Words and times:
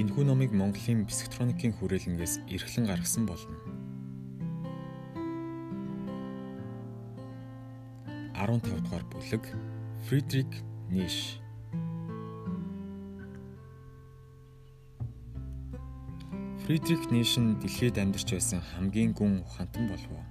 Энэхүү 0.00 0.24
номыг 0.24 0.56
Монголын 0.56 1.04
психотроникийн 1.04 1.76
хүрээлэнгээс 1.76 2.48
эрхлэн 2.48 2.88
гаргасан 2.88 3.28
болно. 3.28 3.52
15 8.32 8.80
дугаар 8.80 9.04
бүлэг 9.12 9.44
Фридрих 10.08 10.48
Ниш 10.88 11.36
Фридрих 16.64 17.12
Ниш 17.12 17.36
нь 17.36 17.60
дэлхийд 17.60 18.00
амьдарч 18.00 18.32
байсан 18.32 18.64
хамгийн 18.64 19.12
гүн 19.12 19.44
ухаантан 19.44 19.84
болов. 19.84 20.24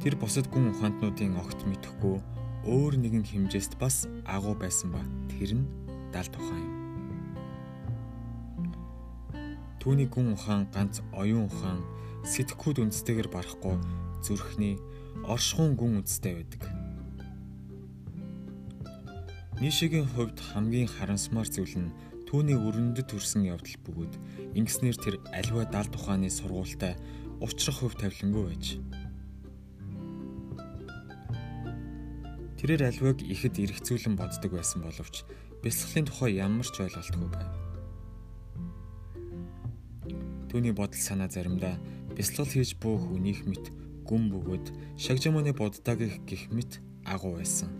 Тэр 0.00 0.16
бусад 0.16 0.48
гүн 0.48 0.72
ухаантнуудын 0.72 1.36
огт 1.36 1.60
мэдэхгүй 1.68 2.16
өөр 2.64 2.96
нэгэн 2.96 3.28
хэмжээст 3.28 3.76
бас 3.76 4.08
агуу 4.24 4.56
байсан 4.56 4.88
ба 4.88 5.04
тэр 5.28 5.60
нь 5.60 5.68
дал 6.16 6.24
тухайн 6.32 6.64
юм. 6.64 6.73
Түүний 9.84 10.08
гүн 10.08 10.32
ухаан 10.32 10.64
ганц 10.72 11.04
оюун 11.12 11.44
ухаан 11.44 11.84
сэтгэхүйд 12.24 12.88
үндэстэйгээр 12.88 13.28
барахгүй 13.28 13.76
зүрхний 14.24 14.80
оршихуун 15.28 15.76
гүн 15.76 16.00
үндэстэй 16.00 16.40
байдаг. 16.40 16.64
Нишигийн 19.60 20.08
хувьд 20.08 20.40
хамгийн 20.40 20.88
харамсмаар 20.88 21.52
зүйл 21.52 21.76
нь 21.84 21.92
түүний 22.24 22.56
өрнөдөд 22.56 23.12
төрсэн 23.12 23.44
явдал 23.44 23.76
бөгөөд 23.84 24.14
ингэснээр 24.56 24.96
тэр 24.96 25.14
аливаа 25.36 25.68
далд 25.68 25.92
ухааны 25.92 26.32
сургуультай 26.32 26.96
уучрах 27.44 27.84
хөв 27.84 27.92
тавилангүй 28.00 28.44
байж. 28.48 28.80
Тэрээр 32.56 32.88
аливааг 32.88 33.20
ихэд 33.20 33.60
эргцүүлэн 33.60 34.16
боддог 34.16 34.56
байсан 34.56 34.80
боловч 34.80 35.28
бэлсглийн 35.60 36.08
тухай 36.08 36.40
ямар 36.40 36.64
ч 36.64 36.80
ойлголтгүй 36.80 37.28
байв. 37.28 37.63
Түүний 40.54 40.70
бодол 40.70 41.02
санаа 41.02 41.26
заримдаа 41.26 41.74
бясалгал 42.14 42.46
хийж 42.46 42.78
буй 42.78 42.94
хүнийх 42.94 43.42
мэт 43.42 43.74
гүн 44.06 44.30
бөгөөд 44.30 44.70
шагжаманы 45.02 45.50
буддаг 45.50 45.98
гих 45.98 46.46
мэт 46.54 46.78
агуу 47.02 47.34
байсан. 47.42 47.74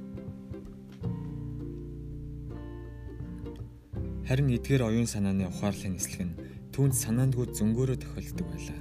Харин 4.26 4.50
эдгээр 4.58 4.90
оюун 4.90 5.06
санааны 5.06 5.46
ухаарлын 5.46 5.94
нислэг 5.94 6.26
нь 6.26 6.34
түүнд 6.74 6.98
санаандгүй 6.98 7.54
зөнгөөрөө 7.54 7.98
тохиолддог 8.02 8.46
байлаа. 8.50 8.80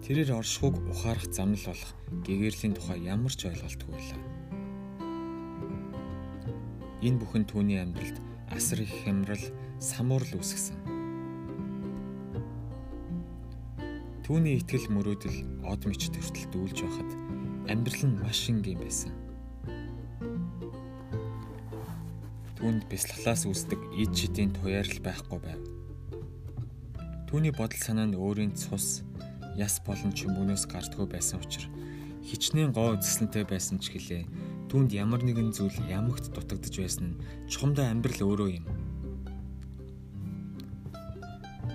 Тэрээр 0.00 0.32
оршихуг 0.32 0.80
ухаарах 0.80 1.28
замнал 1.28 1.60
болох 1.60 1.92
гэгэрлийн 2.24 2.72
тухай 2.72 3.04
ямар 3.04 3.36
ч 3.36 3.52
ойлголтгүй 3.52 3.90
байлаа. 3.92 4.20
Энэ 7.04 7.20
бүхэн 7.20 7.44
түүний 7.52 7.84
амьдралд 7.84 8.16
асар 8.48 8.80
их 8.80 9.04
хямрал 9.04 9.44
самуурл 9.84 10.40
үүсгэсэн. 10.40 10.80
Түүний 14.24 14.56
итгэл 14.56 14.88
мөрөөдөл 14.88 15.68
од 15.68 15.84
мич 15.84 16.08
төртөл 16.08 16.48
дүүлж 16.48 16.78
байхад 16.80 17.10
амьдрал 17.68 18.04
нь 18.08 18.20
маш 18.24 18.48
энгийн 18.48 18.80
байсан. 18.80 19.12
Түүнд 22.56 22.88
бясалгалаас 22.88 23.44
үүсдэг 23.44 23.80
ид 24.00 24.16
шидийн 24.16 24.56
туяарл 24.56 24.96
байхгүй 25.04 25.38
байв. 25.44 25.60
Түүний 27.28 27.52
бодол 27.52 27.82
санаа 27.84 28.08
нь 28.08 28.16
өөрийн 28.16 28.56
цус, 28.56 29.04
яс 29.60 29.76
болон 29.84 30.16
чимгнөөс 30.16 30.64
гардггүй 30.72 31.04
байсан 31.12 31.44
учраас 31.44 31.68
хичнээн 32.24 32.72
гоо 32.72 32.96
үзэсгэлэнтэй 32.96 33.44
байсан 33.44 33.76
ч 33.84 33.92
гэлээ 33.92 34.24
түүнд 34.72 34.96
ямар 34.96 35.20
нэгэн 35.20 35.52
зүйл 35.52 35.76
ямагт 35.92 36.32
дутагдж 36.32 36.74
байсан 36.80 37.04
нь 37.12 37.18
чухамдаа 37.52 37.92
амьдрал 37.92 38.24
өөрөө 38.24 38.48
юм. 38.64 38.66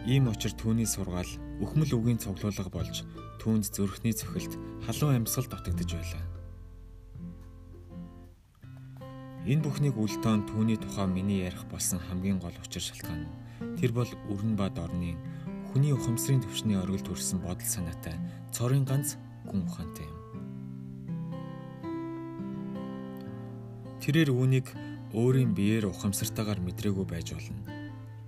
Ийм 0.09 0.25
учраас 0.25 0.57
түүний 0.57 0.89
сургаал 0.89 1.29
өхмөл 1.61 1.93
үгийн 1.93 2.17
цуглуулга 2.17 2.65
болж 2.73 3.05
түүнд 3.37 3.69
зүрхний 3.69 4.09
цохилт 4.09 4.57
халуун 4.81 5.21
амьсгал 5.21 5.45
дутагдж 5.45 5.93
байлаа. 5.93 6.25
Энэ 9.45 9.61
бүхнийг 9.61 9.93
үлдээн 10.01 10.49
түүний 10.49 10.81
тухай 10.81 11.05
миний 11.05 11.45
ярих 11.45 11.61
болсон 11.69 12.01
хамгийн 12.01 12.41
гол 12.41 12.57
учир 12.57 12.81
шалтгаан 12.81 13.29
нь 13.29 13.77
тэр 13.77 13.93
бол 13.93 14.09
өрн 14.33 14.57
ба 14.57 14.73
дорны 14.73 15.13
хүний 15.69 15.93
ухамсарын 15.93 16.41
төвшний 16.41 16.73
оргил 16.73 17.05
төрсэн 17.05 17.45
бодол 17.45 17.69
санаатай 17.69 18.17
цорын 18.49 18.89
ганц 18.89 19.13
гүн 19.45 19.69
ухаантай 19.69 20.09
юм. 20.09 20.17
Тэрээр 24.01 24.33
үүнийг 24.33 24.73
өөрийн 25.13 25.53
биеэр 25.53 25.93
ухамсартайгаар 25.93 26.65
мэдрээгүй 26.65 27.05
байж 27.05 27.37
болно. 27.37 27.61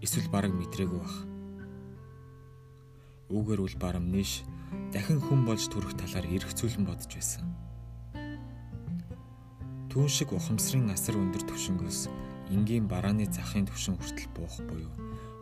Эсвэл 0.05 0.29
бараг 0.29 0.53
мэдрээгүй 0.53 1.01
бах 1.01 1.30
Үүгээр 3.31 3.63
үл 3.63 3.75
барам 3.79 4.11
нийш 4.11 4.43
дахин 4.91 5.23
хүн 5.23 5.47
болж 5.47 5.71
төрөх 5.71 5.95
талаар 5.95 6.27
эргцүүлэн 6.27 6.83
бодож 6.83 7.11
байсан. 7.15 7.47
Түүн 9.87 10.07
шиг 10.11 10.35
ухамсарын 10.35 10.91
асар 10.91 11.15
өндөр 11.15 11.47
төвшнгөөс 11.47 12.11
энгийн 12.51 12.91
барааны 12.91 13.27
захын 13.31 13.67
төвшин 13.67 13.95
хүртэл 13.95 14.27
буух 14.35 14.55
буюу 14.67 14.91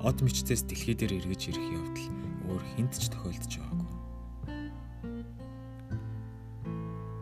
од 0.06 0.22
мичтээс 0.22 0.70
дэлхий 0.70 0.94
дээр 0.94 1.18
эргэж 1.18 1.50
ирэх 1.50 1.68
явдал 1.74 2.08
өөр 2.50 2.64
хинт 2.78 2.94
ч 2.94 3.10
тохиолдож 3.10 3.54
байгаагүй. 3.58 3.92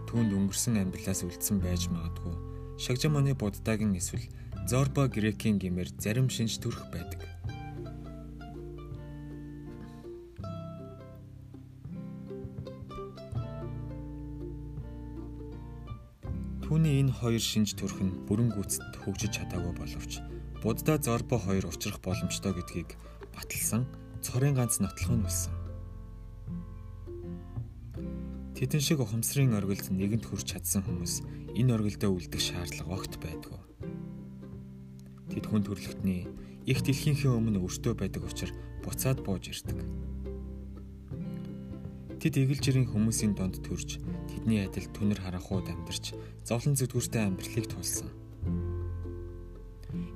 Түүнд 0.08 0.32
өнгөрсөн 0.36 0.80
амьдралаас 0.84 1.24
үлдсэн 1.24 1.58
байж 1.64 1.88
магадгүй 1.92 2.36
Шагжаманы 2.78 3.34
буддагийн 3.34 3.98
эсвэл 3.98 4.30
Зорба 4.70 5.08
грекийн 5.08 5.58
гимээр 5.58 5.90
зарим 5.98 6.30
шинж 6.30 6.62
төрөх 6.62 6.92
байдаг. 6.94 7.37
Түүний 16.78 17.02
энэ 17.02 17.10
хоёр 17.10 17.42
шинж 17.42 17.74
төрх 17.74 17.98
нь 18.06 18.14
бүрэн 18.30 18.54
гүйцэд 18.54 19.02
хөгжиж 19.02 19.34
чадаагүй 19.34 19.74
боловч 19.82 20.22
Будда 20.62 21.02
Зорбо 21.02 21.42
хоёр 21.42 21.66
учрах 21.74 21.98
боломжтой 22.06 22.54
гэдгийг 22.54 22.94
баталсан 23.34 23.90
цорын 24.22 24.54
ганц 24.54 24.78
нотлох 24.78 25.10
нь 25.10 25.26
байсан. 25.26 25.58
Тэдэн 28.54 28.78
шиг 28.78 29.02
ухамсарын 29.02 29.58
оргилд 29.58 29.90
нэгэнт 29.90 30.30
хүрч 30.30 30.54
чадсан 30.54 30.86
хүмүүс 30.86 31.26
энэ 31.58 31.74
оргилдөө 31.82 32.14
үлдэх 32.14 32.46
шаардлага 32.46 32.94
огт 32.94 33.14
байдгүй. 33.26 33.58
Тэд 35.34 35.50
хүн 35.50 35.66
төрлөختний 35.66 36.30
их 36.70 36.86
дэлхийнхээ 36.86 37.34
өмнө 37.34 37.58
өртөө 37.58 37.98
байдаг 37.98 38.22
учраас 38.22 38.54
буцаад 38.86 39.26
бууж 39.26 39.50
ирдэг. 39.50 39.82
Тэд 42.18 42.34
эгэл 42.34 42.58
жирийн 42.58 42.90
хүмүүсийн 42.90 43.38
донд 43.38 43.62
төрж 43.62 44.02
тэдний 44.26 44.66
адил 44.66 44.90
түнэр 44.90 45.22
харанхууд 45.22 45.70
амьдарч 45.70 46.18
зовлон 46.42 46.74
зүдгүүртэй 46.74 47.22
амьдралыг 47.22 47.70
тулсан. 47.70 48.10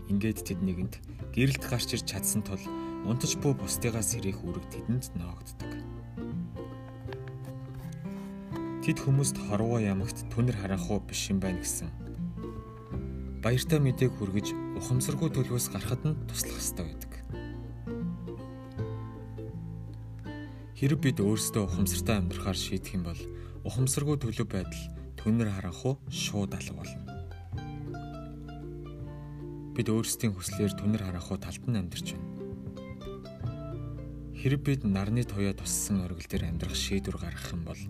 Ингээд 0.10 0.42
тэд 0.42 0.66
нэгэнт 0.66 0.98
гэрэлт 1.30 1.62
гарч 1.62 1.94
ирж 1.94 2.10
чадсан 2.10 2.42
тул 2.42 2.62
унтаж 3.06 3.38
буй 3.38 3.54
бусдыгаа 3.54 4.02
сэрэх 4.02 4.42
үүрэг 4.42 4.66
тэдэнд 4.74 5.14
ноогддог. 5.14 5.72
Тэд 8.82 8.98
хүмүүст 8.98 9.38
хорвоо 9.46 9.78
ямагт 9.78 10.26
түнэр 10.34 10.58
харанхуу 10.58 11.06
биш 11.06 11.30
юм 11.30 11.38
байна 11.38 11.62
гэсэн. 11.62 11.94
Баяртай 13.46 13.78
мэдээг 13.78 14.18
хүргэж 14.18 14.58
ухамсаргүй 14.82 15.30
төлөвөөс 15.38 15.70
гарахад 15.70 16.02
нь 16.02 16.18
туслах 16.26 16.58
ёстой 16.58 16.90
байдаг. 16.90 17.11
Хэрэг 20.82 20.98
бид 20.98 21.22
өөрсдөө 21.22 21.70
ухамсартай 21.70 22.18
амьдрахаар 22.18 22.58
шийдэх 22.58 22.98
юм 22.98 23.06
бол 23.06 23.22
ухамсаргүй 23.70 24.18
төлөв 24.18 24.50
байдал 24.50 24.84
түнэр 25.14 25.54
харанхуу 25.54 26.02
шууд 26.10 26.58
алга 26.58 26.74
болно. 26.74 27.06
Бид 29.78 29.88
өөрсдийн 29.94 30.34
хүслээр 30.34 30.74
түнэр 30.74 31.06
харанхуу 31.06 31.38
талд 31.38 31.62
нь 31.70 31.78
амьдарч 31.78 32.18
байна. 32.18 32.34
Хэрэг 34.42 34.62
бид 34.66 34.82
нарны 34.82 35.22
туяа 35.22 35.54
туссан 35.54 36.02
оргил 36.02 36.26
дээр 36.26 36.50
амьдрах 36.50 36.74
шийдвэр 36.74 37.30
гаргах 37.30 37.54
юм 37.54 37.62
бол 37.62 37.82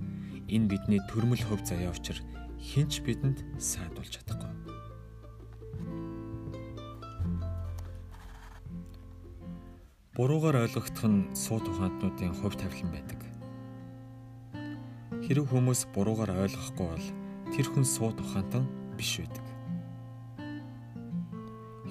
энэ 0.52 0.68
бидний 0.68 1.00
төрмөл 1.08 1.48
хөв 1.48 1.64
заяа 1.64 1.96
учраа 1.96 2.20
хинч 2.60 3.08
бидэнд 3.08 3.40
саадуулж 3.56 4.20
чадахгүй. 4.20 4.51
Буруугаар 10.12 10.68
ойлгогдох 10.68 11.08
нь 11.08 11.32
сууд 11.32 11.72
ухаантнуудын 11.72 12.36
хувь 12.36 12.60
тавилан 12.60 12.92
байдаг. 12.92 13.20
Хэрэг 15.24 15.48
хүмүүс 15.48 15.88
буруугаар 15.96 16.36
ойлгохгүй 16.36 16.88
бол 16.92 17.08
тэр 17.56 17.68
хүн 17.72 17.86
сууд 17.88 18.20
ухаантан 18.20 18.68
биш 19.00 19.24
байдаг. 19.24 19.46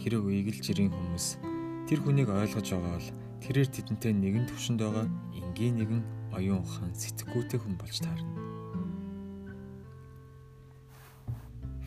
Хэрэг 0.05 0.25
ийгэл 0.28 0.61
жирийн 0.61 0.93
хүмүүс 0.93 1.40
тэр 1.88 2.05
хүнийг 2.05 2.28
ойлгож 2.28 2.69
байгаа 2.69 3.00
бол 3.00 3.08
тэрээр 3.40 3.69
тэдэнтэй 3.72 4.12
нэгэн 4.12 4.52
төвшөнд 4.52 4.81
байгаа 4.84 5.06
энгийн 5.40 5.81
нэгэн 5.81 6.02
оюун 6.37 6.61
ухаан 6.61 6.93
сэтгэхүйтэй 6.93 7.56
хүн 7.56 7.81
болж 7.81 8.05
таарна. 8.05 8.37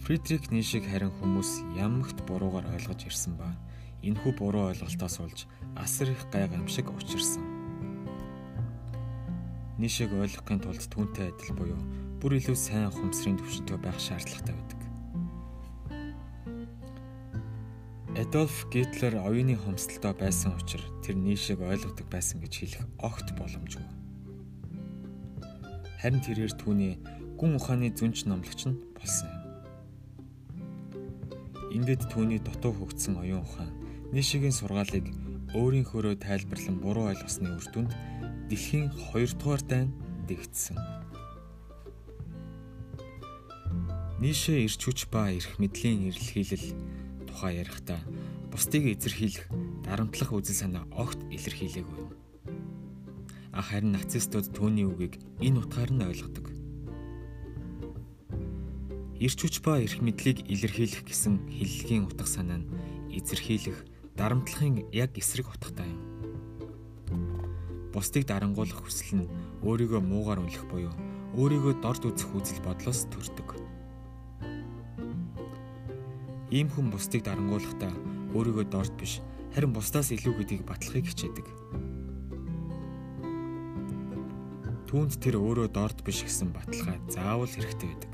Фридрих 0.01 0.50
Нишиг 0.50 0.89
харин 0.89 1.13
хүмүүс 1.13 1.62
ямагт 1.77 2.25
буруугаар 2.25 2.74
ойлгож 2.74 3.06
ирсэн 3.06 3.38
ба 3.38 3.53
энэхүү 4.03 4.33
буруу 4.35 4.67
ойлголтоос 4.69 5.17
болж 5.23 5.47
асар 5.79 6.11
их 6.11 6.27
гайг 6.31 6.51
амшиг 6.53 6.91
учирсан. 6.91 7.44
Нишиг 9.79 10.11
ойлгохын 10.13 10.59
тулд 10.59 10.83
түүнтэй 10.91 11.31
адил 11.31 11.55
буюу 11.55 11.81
бүр 12.19 12.38
илүү 12.38 12.55
сайн 12.55 12.91
ухамсарын 12.91 13.39
төвшөнтэй 13.39 13.77
байх 13.79 13.97
шаардлагатай 14.00 14.55
байдаг. 14.55 14.79
Адольф 18.13 18.69
Гитлер 18.71 19.17
оюуны 19.23 19.55
хомсдолтой 19.57 20.13
байсан 20.13 20.53
учраас 20.55 20.85
тэр 21.01 21.15
Нишиг 21.17 21.59
ойлгодог 21.59 22.07
байсан 22.11 22.39
гэж 22.44 22.53
хэлэх 22.59 22.85
огт 23.01 23.33
боломжгүй. 23.33 23.83
Харин 26.03 26.21
тэрээр 26.21 26.53
түүний 26.59 27.00
гүн 27.39 27.57
ухааны 27.57 27.89
зүнч 27.89 28.29
номлогч 28.29 28.69
нь 28.69 28.77
болсон 28.94 29.27
юм. 29.31 29.41
Ингээд 31.73 32.13
түүний 32.13 32.38
дутуу 32.38 32.71
хөгжсөн 32.77 33.17
оюун 33.17 33.41
ухаан 33.41 33.82
Нишигийн 34.13 34.54
сургаалыг 34.54 35.10
өөрийнхөөрөө 35.57 36.21
тайлбарлан 36.21 36.77
буруу 36.77 37.10
ойлгосны 37.10 37.50
үр 37.50 37.65
дүнд 37.74 37.92
дэлхийн 38.45 38.94
2 38.94 39.42
дугаар 39.42 39.63
дайн 39.65 39.89
дэгдсэн. 40.30 40.77
Нишэ 44.21 44.69
ирч 44.69 44.77
хүч 44.86 45.10
ба 45.10 45.33
эрх 45.33 45.57
мэдлийн 45.57 46.13
эрэлхийлэл 46.13 46.68
тухай 47.25 47.57
ярихдаа 47.65 48.06
бусдыг 48.54 48.86
эзэрхийлэх, 48.94 49.50
дарамтлах 49.81 50.30
үзэл 50.30 50.62
санаа 50.62 50.86
огт 50.94 51.18
илэрхийлээгүй. 51.33 52.06
Харин 53.50 53.98
нацистууд 53.98 54.54
түүний 54.54 54.86
үгийг 54.86 55.18
энэ 55.42 55.57
утгаар 55.57 55.89
нь 55.89 56.06
ойлгодог 56.06 56.54
эрч 59.24 59.39
хүч 59.39 59.56
ба 59.65 59.80
эрх 59.80 60.04
мэдлийг 60.04 60.44
илэрхийлэх 60.51 61.07
гэсэн 61.07 61.48
хиллэгийн 61.48 62.06
утга 62.12 62.27
санаа 62.27 62.60
нь 62.60 62.68
эзэрхийлэх, 63.15 63.93
дарамтлахын 64.18 64.86
яг 64.94 65.18
эсрэг 65.18 65.50
утгатай 65.50 65.89
юм. 65.89 66.01
Бусдыг 67.94 68.25
дарангуулах 68.30 68.86
хүсэл 68.86 69.25
нь 69.25 69.31
өөрийгөө 69.65 70.01
муугаар 70.01 70.42
үлэх 70.45 70.65
буюу 70.69 70.94
өөрийгөө 71.33 71.81
дорд 71.81 72.06
үзэх 72.06 72.30
үзэл 72.30 72.62
бодлоос 72.62 73.10
төрдөг. 73.10 73.57
Ийм 76.54 76.69
хүн 76.69 76.94
бусдыг 76.94 77.25
дарангуулахдаа 77.25 77.94
өөрийгөө 78.38 78.65
дорд 78.69 78.94
биш 79.01 79.18
харин 79.54 79.74
бусдаас 79.74 80.13
илүү 80.13 80.33
гэдгийг 80.38 80.62
батлахыг 80.65 81.10
хичээдэг. 81.10 81.48
Түүнд 84.89 85.18
тэр 85.18 85.42
өөрөө 85.42 85.74
дорд 85.74 86.06
биш 86.06 86.21
гэсэн 86.21 86.54
баталгаа 86.54 87.01
заавал 87.10 87.50
хэрэгтэй 87.50 87.89
байдаг. 87.89 88.13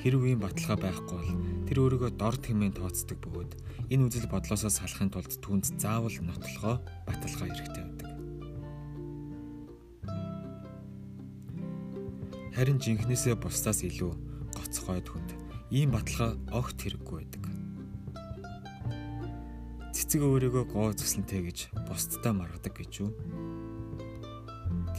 Хэрв 0.00 0.24
ийм 0.24 0.40
баталгаа 0.40 0.80
байхгүй 0.80 1.16
бол 1.20 1.32
тэр 1.68 1.76
өөрийгөө 1.84 2.10
дорд 2.16 2.40
хэмээн 2.40 2.72
тооцдог 2.72 3.20
бөгөөд 3.20 3.52
энэ 3.88 4.04
үзэл 4.04 4.28
бодлосоо 4.28 4.68
салахын 4.68 5.08
тулд 5.08 5.32
түүнд 5.40 5.80
заавал 5.80 6.12
нотлохоо 6.20 6.76
баталгаа 7.08 7.48
хэрэгтэй 7.48 7.84
байдаг. 7.88 8.08
Харин 12.52 12.78
жинхнээсээ 12.82 13.38
бусдаас 13.40 13.80
илүү 13.88 14.12
гоцгой 14.52 15.00
түнд 15.00 15.30
ийм 15.72 15.96
баталгаа 15.96 16.36
огт 16.52 16.76
хэрэггүй 16.76 17.16
байдаг. 17.16 17.44
Цэцэг 19.96 20.20
өөрийгөө 20.20 20.64
гоо 20.68 20.92
зөксөнтэй 20.92 21.48
гэж 21.48 21.58
бусдтай 21.88 22.32
маргадаг 22.36 22.74
гэж 22.76 22.92
юу? 23.08 23.10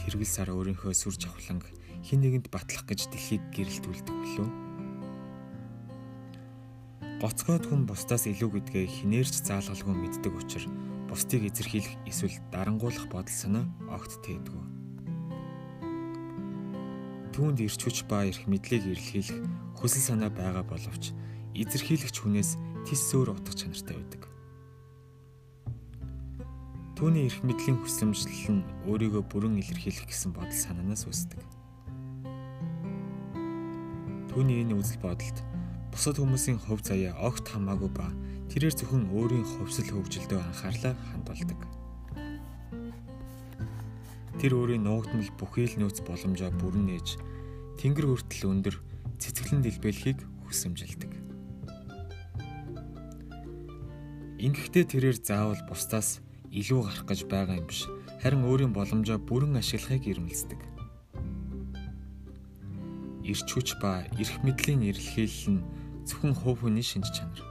Тэргэл 0.02 0.26
сар 0.26 0.50
өөрийнхөө 0.50 0.96
сүр 0.96 1.14
жавхланг 1.14 1.68
хин 2.02 2.24
нэгэнд 2.24 2.50
батлах 2.50 2.88
гэж 2.88 3.06
дэлхийг 3.12 3.44
гэрэлтүүлдэг 3.54 4.16
билүү? 4.18 4.69
Гоцгойд 7.20 7.68
хүн 7.68 7.84
бусдаас 7.84 8.24
илүү 8.24 8.48
гэдгээ 8.64 8.86
хинээрч 8.88 9.44
заалгалгүй 9.44 9.92
мэддэг 9.92 10.32
учраас 10.40 10.72
бусдыг 11.04 11.52
эзэрхийлэх 11.52 12.08
эсвэл 12.08 12.32
дарангуулах 12.48 13.12
бодол 13.12 13.36
санаа 13.36 13.68
огт 13.92 14.24
тээдгүй. 14.24 14.64
Түүнд 17.36 17.60
ирч 17.60 17.76
хүч 17.76 18.08
ба 18.08 18.24
эрх 18.24 18.48
мэдлийг 18.48 18.88
эрэлхийлэх 18.88 19.36
хүсэл 19.76 20.16
санаа 20.16 20.32
байгаа 20.32 20.64
боловч 20.64 21.12
эзэрхийлэгч 21.52 22.16
хүнээс 22.24 22.56
тис 22.88 23.04
өөр 23.12 23.36
утга 23.36 23.52
чанартай 23.52 24.00
байдаг. 24.00 24.24
Түүний 26.96 27.28
эрх 27.28 27.44
мэдлийн 27.44 27.84
хүсэмжлэл 27.84 28.64
нь 28.64 28.68
өөрийгөө 28.88 29.28
бүрэн 29.28 29.60
илэрхийлэх 29.60 30.08
гэсэн 30.08 30.32
бодол 30.32 30.56
санаанаас 30.56 31.04
үүсдэг. 31.04 31.44
Түүний 34.32 34.64
энэ 34.64 34.72
үзэл 34.72 35.04
бодолд 35.04 35.49
бусад 35.90 36.16
хүмүүсийн 36.22 36.58
хувь 36.62 36.82
заяа 36.86 37.14
огт 37.18 37.50
хамаагүй 37.50 37.90
ба 37.90 38.08
тэрээр 38.50 38.74
зөвхөн 38.74 39.10
өөрийн 39.10 39.46
хувьсэл 39.46 39.90
хөгжилдөө 39.90 40.38
анхаарлаа 40.38 40.94
хандуулдаг. 41.10 41.60
Тэр 44.40 44.52
өөрийн 44.56 44.86
нуугдмал 44.86 45.30
бүхий 45.36 45.66
л 45.68 45.76
нөөц 45.82 46.00
боломжоо 46.06 46.50
бүрэн 46.54 46.86
нээж 46.88 47.20
тэнгэр 47.82 48.06
хүртэл 48.08 48.48
өндөр 48.48 48.76
цэцгэлэн 49.20 49.60
дэлбэлхийг 49.60 50.18
хүсэмжилдэг. 50.48 51.12
Ингэхдээ 54.40 54.84
тэрээр 54.88 55.18
заавал 55.20 55.60
бусдаас 55.68 56.24
илүү 56.48 56.80
гарах 56.88 57.04
гэж 57.04 57.20
байгаа 57.28 57.60
юм 57.60 57.68
биш. 57.68 57.84
Харин 58.24 58.48
өөрийн 58.48 58.72
боломжоо 58.72 59.20
бүрэн 59.20 59.60
ашиглахыг 59.60 60.08
ирмэлцдэг. 60.08 60.60
Ирч 63.28 63.48
хүч 63.52 63.76
ба 63.84 64.08
эрх 64.16 64.40
мэдлийн 64.40 64.88
эрэлхийлэл 64.88 65.60
нь 65.60 65.79
зөвхөн 66.10 66.34
хувь 66.34 66.66
хүний 66.66 66.82
шинж 66.82 67.14
чанар. 67.14 67.46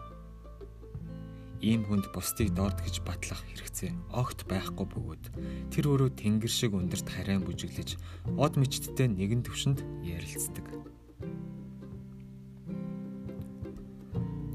Ийм 1.63 1.87
хүнд 1.87 2.11
бусдыг 2.11 2.51
дорд 2.51 2.79
гэж 2.83 3.03
батлах 3.07 3.43
хэрэгцээ 3.47 3.91
огт 4.15 4.47
байхгүй 4.47 4.87
бөгөөд 4.87 5.23
тэр 5.71 5.85
өөрөө 5.91 6.11
тэнгэр 6.15 6.51
шиг 6.51 6.71
өндөрт 6.75 7.07
харайн 7.07 7.43
бүжиглэж 7.43 7.99
од 8.35 8.53
мичттэй 8.55 9.07
нэгэн 9.11 9.43
төвшөнд 9.43 9.83
ярилцдаг. 10.03 10.67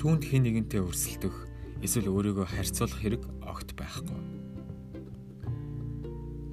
Түүнд 0.01 0.23
хин 0.25 0.45
нэгэнтэй 0.49 0.81
өрсөлдөх 0.85 1.37
эсвэл 1.85 2.13
өөрийгөө 2.13 2.45
харьцуулах 2.49 3.01
хэрэг 3.01 3.23
огт 3.45 3.73
байхгүй. 3.77 4.21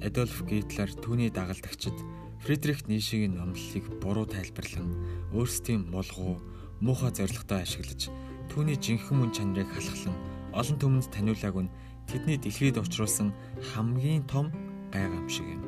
Адольф 0.04 0.44
Гитлер 0.48 0.92
түүний 1.00 1.28
дагалдагчид 1.32 1.96
Фридрих 2.44 2.88
Нишигийн 2.88 3.36
номлолыг 3.40 3.86
буруу 4.02 4.26
тайлбарлан 4.28 4.96
өөрсдийн 5.32 5.88
мулгуу 5.88 6.40
муухай 6.82 7.14
зорилготой 7.14 7.62
ашиглаж 7.62 8.10
түүний 8.50 8.74
жинхэнэ 8.74 9.14
мөн 9.22 9.30
чанарыг 9.30 9.70
халахлан 9.70 10.18
олон 10.50 10.76
түмэнд 10.82 11.14
таниулааг 11.14 11.56
нь 11.62 11.74
тэдний 12.10 12.38
дэлхийд 12.42 12.82
учруулсан 12.82 13.30
хамгийн 13.70 14.26
том 14.26 14.50
гайхам 14.90 15.30
шиг 15.30 15.46
юм. 15.46 15.62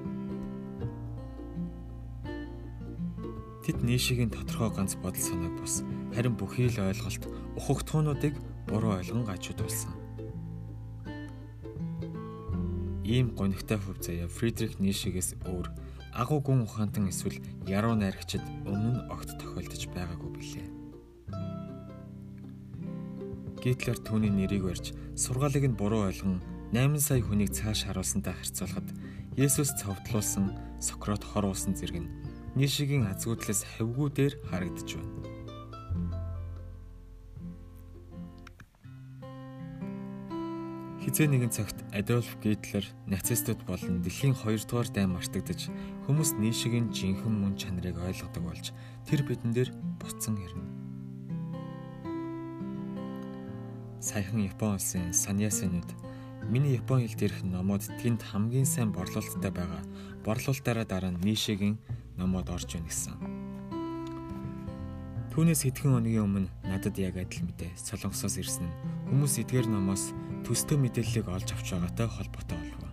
Тэд 3.63 3.79
нийшигийн 3.87 4.35
тодорхой 4.35 4.75
ганц 4.75 4.99
бодол 4.99 5.23
санааг 5.23 5.55
бус 5.55 5.87
харин 6.13 6.35
бүхий 6.35 6.67
л 6.67 6.83
ойлголт 6.83 7.25
ухагтхуунуудыг 7.57 8.35
буруу 8.67 8.99
ойлгон 8.99 9.23
гажуудулсан. 9.23 9.95
Ийм 13.07 13.31
гонигтай 13.39 13.79
хөв 13.79 14.03
заяа 14.03 14.27
Фридрих 14.27 14.83
Нишигээс 14.83 15.39
өөр 15.47 15.71
агуу 16.11 16.43
гүн 16.43 16.67
ухаантан 16.67 17.07
эсвэл 17.07 17.39
яруу 17.71 17.95
найрагчид 17.95 18.43
өмнө 18.67 19.07
огт 19.15 19.31
тохиолдож 19.39 19.83
байгаагүй 19.95 20.31
билээ. 20.35 20.74
Гитлер 23.65 23.97
түүний 23.97 24.29
нэрийг 24.29 24.69
барьж 24.69 24.93
сургаалыг 25.17 25.65
нь 25.65 25.73
буруу 25.73 26.05
ойлгон 26.05 26.45
8 26.77 27.01
сая 27.01 27.25
хүнийг 27.25 27.49
цааш 27.49 27.89
харуулсантай 27.89 28.37
харьцуулахад 28.37 28.93
Есүс 29.41 29.73
цовдлуулсан 29.81 30.53
Сократ 30.85 31.25
хор 31.25 31.49
уусан 31.49 31.73
зэрэг 31.73 32.05
нь 32.05 32.13
нийшигийн 32.61 33.09
азгуудлаас 33.09 33.65
хавгүй 33.65 34.09
дээр 34.13 34.35
харагдж 34.53 35.01
байна. 35.01 35.25
Хизээ 41.01 41.33
нэгэн 41.33 41.49
цагт 41.49 41.81
Адольф 41.89 42.37
Гитлер 42.45 42.85
нацистууд 43.09 43.65
болон 43.65 44.05
дэлхийн 44.05 44.37
2 44.37 44.61
дугаар 44.69 44.93
дайн 44.93 45.17
мартагдаж 45.17 45.73
хүмүүс 46.05 46.37
нийшигийн 46.37 46.93
жинхэнэ 46.93 47.33
мөн 47.33 47.57
чанарыг 47.57 47.97
ойлгодог 47.97 48.45
болж 48.45 48.77
тэр 49.09 49.25
бидэн 49.25 49.57
дээр 49.57 49.73
буцсан 49.97 50.37
ирнэ. 50.37 50.74
Саяхан 54.05 54.45
Япон 54.45 54.77
улсын 54.77 55.17
саньясынууд 55.17 55.89
миний 56.53 56.77
Япон 56.77 57.01
хэл 57.01 57.17
дээрх 57.17 57.41
номууд 57.41 57.89
тэнд 58.05 58.21
хамгийн 58.21 58.69
сайн 58.69 58.93
борлуулалттай 58.93 59.49
байгаа. 59.49 59.81
Борлуулалтаараа 60.29 60.85
дараа 60.85 61.13
нь 61.17 61.25
нийшэгийн 61.25 61.81
номууд 62.21 62.53
орж 62.53 62.77
ийн 62.77 62.85
гэсэн. 62.85 63.17
Түүнээс 65.33 65.65
хэдхэн 65.65 65.97
өдрийн 65.97 66.25
өмнө 66.29 66.53
надад 66.69 67.01
яг 67.01 67.17
адил 67.17 67.49
мэдээ 67.49 67.73
солонгосоос 67.81 68.37
ирсэн 68.45 68.69
хүмүүс 69.09 69.41
эдгээр 69.41 69.73
номоос 69.73 70.13
төстөө 70.45 70.77
мэдээллийг 70.79 71.27
олж 71.33 71.49
авч 71.57 71.73
байгаатай 71.73 72.07
холбоотой 72.07 72.59
болов. 72.61 72.85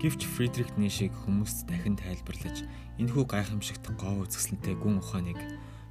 Гэвч 0.00 0.24
Фридрих 0.24 0.72
Нишиг 0.80 1.12
хүмүүст 1.24 1.68
дахин 1.68 1.92
тайлбарлаж 1.96 2.64
энэхүү 2.96 3.24
гайхамшигт 3.28 3.84
гоо 4.00 4.24
үзэсгэлэнтэй 4.24 4.72
гүн 4.80 4.96
ухааныг 4.96 5.36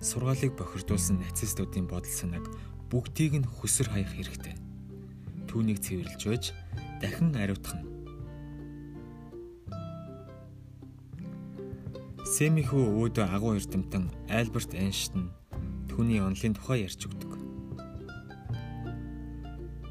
сургаалыг 0.02 0.56
бохирдуулсан 0.56 1.20
нацистуудын 1.20 1.88
бодол 1.88 2.12
санааг 2.12 2.46
бүгдийг 2.92 3.40
нь 3.40 3.48
хөсөр 3.48 3.92
хаях 3.92 4.12
хэрэгтэй. 4.16 4.56
Түүнийг 5.52 5.80
цэвэрлж 5.84 6.22
байж 6.24 6.46
дахин 7.04 7.36
ариутгах 7.36 7.76
нь. 7.78 7.88
Сэмихүү 12.24 12.86
өөдөө 12.96 13.26
агуу 13.28 13.58
эрдэмтэн 13.60 14.08
Альберт 14.30 14.72
Эйнштейн 14.78 15.34
түүний 15.90 16.22
онлын 16.22 16.56
тухай 16.56 16.86
ярьж 16.86 17.10
өгдөг. 17.10 17.32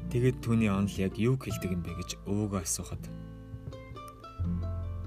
Тэгэд 0.09 0.41
түүний 0.41 0.71
онл 0.73 0.89
яг 0.97 1.19
юу 1.21 1.37
хэлдэг 1.37 1.69
юм 1.69 1.83
бэ 1.85 1.93
гэж 1.99 2.17
өвөөгөө 2.25 2.65
асуухад 2.65 3.03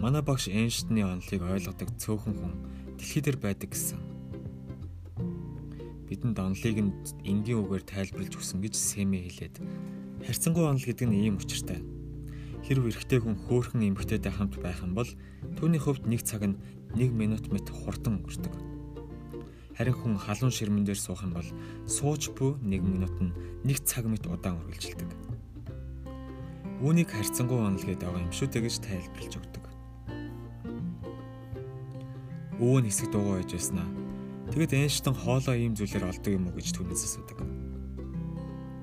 Манай 0.03 0.23
багш 0.23 0.51
Эйнштейний 0.51 1.07
онолыг 1.07 1.43
ойлгодог 1.47 1.95
цөөхөн 1.95 2.35
хүн 2.35 2.55
дэлхий 2.99 3.23
дээр 3.23 3.39
байдаг 3.39 3.71
гэсэн. 3.71 4.12
Бидэнд 6.13 6.37
онолыг 6.37 6.77
нь 6.77 6.93
энгийн 7.25 7.65
үгээр 7.65 7.89
тайлбарлаж 7.89 8.37
өгсөн 8.37 8.61
гэж 8.61 8.77
Сэми 8.77 9.25
хэлээд 9.25 9.65
харьцангуй 10.29 10.69
онол 10.69 10.85
гэдэг 10.85 11.09
нь 11.09 11.17
ийм 11.25 11.41
учиртай. 11.41 11.81
Хэрв 12.69 12.85
эрэгтэй 12.85 13.17
хүн 13.25 13.41
хөөхөн 13.49 13.81
эмэгтэйтэй 13.81 14.29
хамт 14.29 14.61
байх 14.61 14.85
юм 14.85 14.93
бол 14.93 15.09
түүний 15.57 15.81
хувьд 15.81 16.05
нэг 16.05 16.21
цаг 16.21 16.45
нь 16.45 16.61
1 17.01 17.17
минут 17.17 17.49
мэт 17.49 17.73
хурдан 17.73 18.21
өнгөрдөг. 18.21 18.53
Харин 19.73 19.97
хүн 19.97 20.21
халуун 20.21 20.53
ширмэн 20.53 20.85
дээр 20.85 21.01
суух 21.01 21.25
юм 21.25 21.33
бол 21.33 21.49
сууж 21.89 22.29
буй 22.37 22.61
1 22.61 22.85
минут 22.85 23.17
нь 23.17 23.33
1 23.65 23.81
цаг 23.89 24.05
мэт 24.05 24.29
удаан 24.29 24.61
үргэлжилдэг. 24.69 25.09
Үүнийг 26.85 27.09
харьцангуй 27.09 27.57
онол 27.57 27.81
гэдэг 27.81 28.05
байгаа 28.05 28.21
юм 28.21 28.37
шүү 28.37 28.53
тэгэж 28.53 28.85
тайлбарлаж 28.85 29.41
өгдөг. 29.41 29.65
өвөө 32.63 32.79
нь 32.85 32.89
хэсэг 32.93 33.09
дуугаа 33.11 33.41
байж 33.41 33.51
байснаа. 33.57 34.02
Тэгэд 34.53 34.77
Эйнштейн 34.77 35.17
хоолоо 35.17 35.57
ийм 35.57 35.73
зүйлээр 35.73 36.13
олдог 36.13 36.29
юм 36.29 36.53
уу 36.53 36.61
гэж 36.61 36.77
түүнээс 36.77 37.09
асуудаг. 37.09 37.41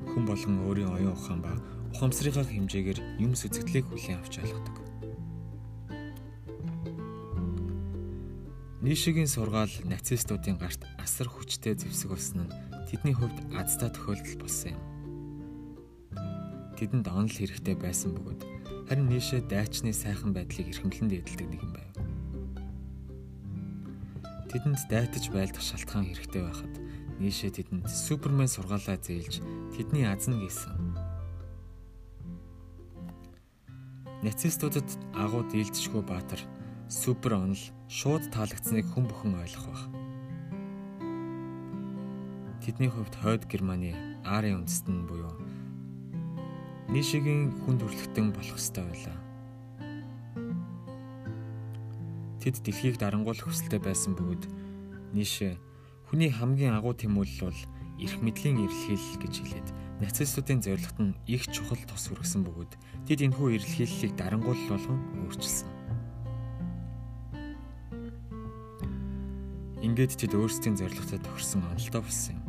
Хүн 0.09 0.23
болгон 0.25 0.65
өөрийн 0.65 0.89
оюун 0.89 1.13
ухаан 1.13 1.45
ба 1.45 1.53
ухамсарынхаа 1.93 2.41
хэмжээгээр 2.41 3.21
юм 3.21 3.37
сүзэгдлийг 3.37 3.85
хүлээн 3.85 4.17
авч 4.17 4.41
ойлгодог. 4.41 4.75
Нишигийн 8.81 9.29
сургаал 9.29 9.69
нацистуудын 9.85 10.57
гарт 10.57 10.89
асар 10.97 11.29
хүчтэй 11.29 11.77
зэвсэг 11.77 12.17
болсон 12.17 12.49
нь 12.49 12.53
тэдний 12.89 13.13
хувьд 13.13 13.37
азтай 13.53 13.93
тохиолдол 13.93 14.41
болсон 14.41 14.73
юм. 14.73 14.81
Тэдэнд 16.81 17.05
онол 17.13 17.29
хэрэгтэй 17.29 17.77
байсан 17.77 18.17
бөгөөд 18.17 18.41
харин 18.89 19.05
нийшээ 19.05 19.45
дайчны 19.45 19.93
сайхан 19.93 20.33
байдлыг 20.33 20.73
эрхэмлэн 20.73 21.13
дээдэлдэг 21.13 21.45
нэг 21.45 21.61
юм 21.61 21.73
байв. 21.77 21.88
Тэдэнд 24.49 24.81
дайтаж 24.89 25.29
байлдах 25.29 25.61
шалтгаан 25.61 26.09
хэрэгтэй 26.09 26.41
байхад 26.41 26.73
нийшээ 27.21 27.53
тэдэнд 27.53 27.85
Супермен 27.85 28.49
сургаалаа 28.49 28.97
зээлж 28.97 29.45
тэдний 29.77 30.09
азна 30.09 30.41
гисэн. 30.41 30.97
Нацистуудад 34.25 34.89
агуу 35.13 35.45
дийлдэшгүй 35.53 36.01
баатар 36.01 36.41
супер 36.89 37.37
онол 37.37 37.61
шууд 37.93 38.33
таалагдсныг 38.33 38.89
хүн 38.89 39.05
бүхэн 39.05 39.37
ойлгох 39.37 39.69
байх. 39.69 39.83
Тэдний 42.65 42.89
хувьд 42.89 43.15
хойд 43.21 43.45
Германы 43.45 43.93
Ари 44.25 44.57
үндэстэн 44.57 45.05
буюу 45.05 45.37
нийшигийн 46.89 47.53
хүн 47.61 47.77
төрөлхтөн 47.77 48.33
болох 48.33 48.57
ёстой 48.57 48.89
байлаа. 48.89 49.28
Тэд 52.39 52.63
дэлхийг 52.63 52.95
дарангуулах 52.95 53.51
хүсэлтэй 53.51 53.83
байсан 53.83 54.15
бөгөөд 54.15 54.43
нийш 55.11 55.43
хүний 56.07 56.31
хамгийн 56.31 56.73
агуу 56.79 56.95
тэмүүлэл 56.95 57.51
бол 57.51 57.61
эрх 57.99 58.15
мэдлийн 58.23 58.63
эрэлхийлэл 58.63 59.19
гэж 59.19 59.33
хэлээд 59.43 59.67
нацистуудын 59.99 60.63
зорилгот 60.63 60.99
нь 61.03 61.17
их 61.27 61.43
чухал 61.51 61.83
тус 61.83 62.07
хүргэсэн 62.07 62.47
бөгөөд 62.47 62.71
тэд 63.11 63.19
энэхүү 63.27 63.59
эрэлхийллийг 63.59 64.15
дарангуул 64.15 64.63
болгон 64.71 64.99
өөрчилсөн. 65.27 65.69
Ингээд 69.83 70.15
тэд 70.15 70.31
өөрсдийн 70.39 70.79
зорилготой 70.79 71.19
тохирсон 71.19 71.67
онолтой 71.67 72.01
болсон 72.07 72.39
юм. 72.39 72.43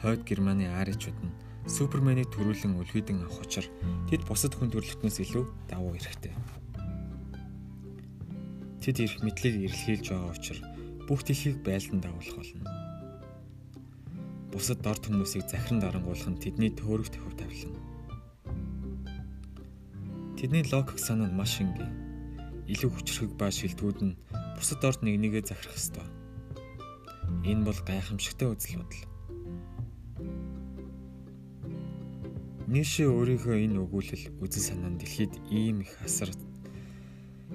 Хойд 0.00 0.24
Германы 0.24 0.72
аричууд 0.72 1.20
нь 1.20 1.36
Суперменийг 1.68 2.28
төрүүлэн 2.32 2.76
үлгийдэн 2.80 3.24
авах 3.24 3.44
учраа 3.44 3.68
тэд 4.08 4.24
бусад 4.28 4.52
хүн 4.56 4.72
төрөлхтнөөс 4.72 5.16
илүү 5.20 5.44
давуу 5.68 5.96
эрэхтэй. 5.96 6.32
Тэд 8.84 9.00
эрх 9.00 9.24
мэдлийг 9.24 9.64
эрэлхийлж 9.64 10.12
байгаа 10.12 10.36
учраас 10.36 10.60
бүх 11.08 11.24
дэлхийг 11.24 11.64
байлдан 11.64 12.04
дагуулах 12.04 12.36
болно. 12.36 12.68
Бусад 14.52 14.84
дорд 14.84 15.08
хүмүүсийг 15.08 15.48
захиран 15.48 15.80
дарангуулах 15.80 16.28
нь 16.28 16.36
тэдний 16.36 16.68
төөрөгт 16.68 17.16
хөв 17.16 17.32
тавилан. 17.32 17.72
Тэдний 20.36 20.68
логик 20.68 21.00
санаа 21.00 21.32
нь 21.32 21.38
маш 21.40 21.64
энгийн. 21.64 21.96
Илүү 22.68 22.92
хүчрхэг 22.92 23.32
ба 23.40 23.48
шилдэгүүд 23.48 24.00
нь 24.04 24.18
бусад 24.60 24.84
дорд 24.84 25.00
нэг 25.00 25.16
нэгэ 25.16 25.48
захирах 25.48 25.80
ёстой. 25.80 26.04
Энэ 27.40 27.64
бол 27.64 27.80
гайхамшигтай 27.88 28.52
үзэл 28.52 28.84
бодол. 28.84 29.04
Нийшээ 32.68 33.08
өөрийнхөө 33.08 33.64
энэ 33.64 33.80
өгүүлэл 33.80 34.44
үзэл 34.44 34.76
санаа 34.76 34.92
нь 34.92 35.00
дэлхийд 35.00 35.32
ийм 35.48 35.80
их 35.88 35.96
асар 36.04 36.28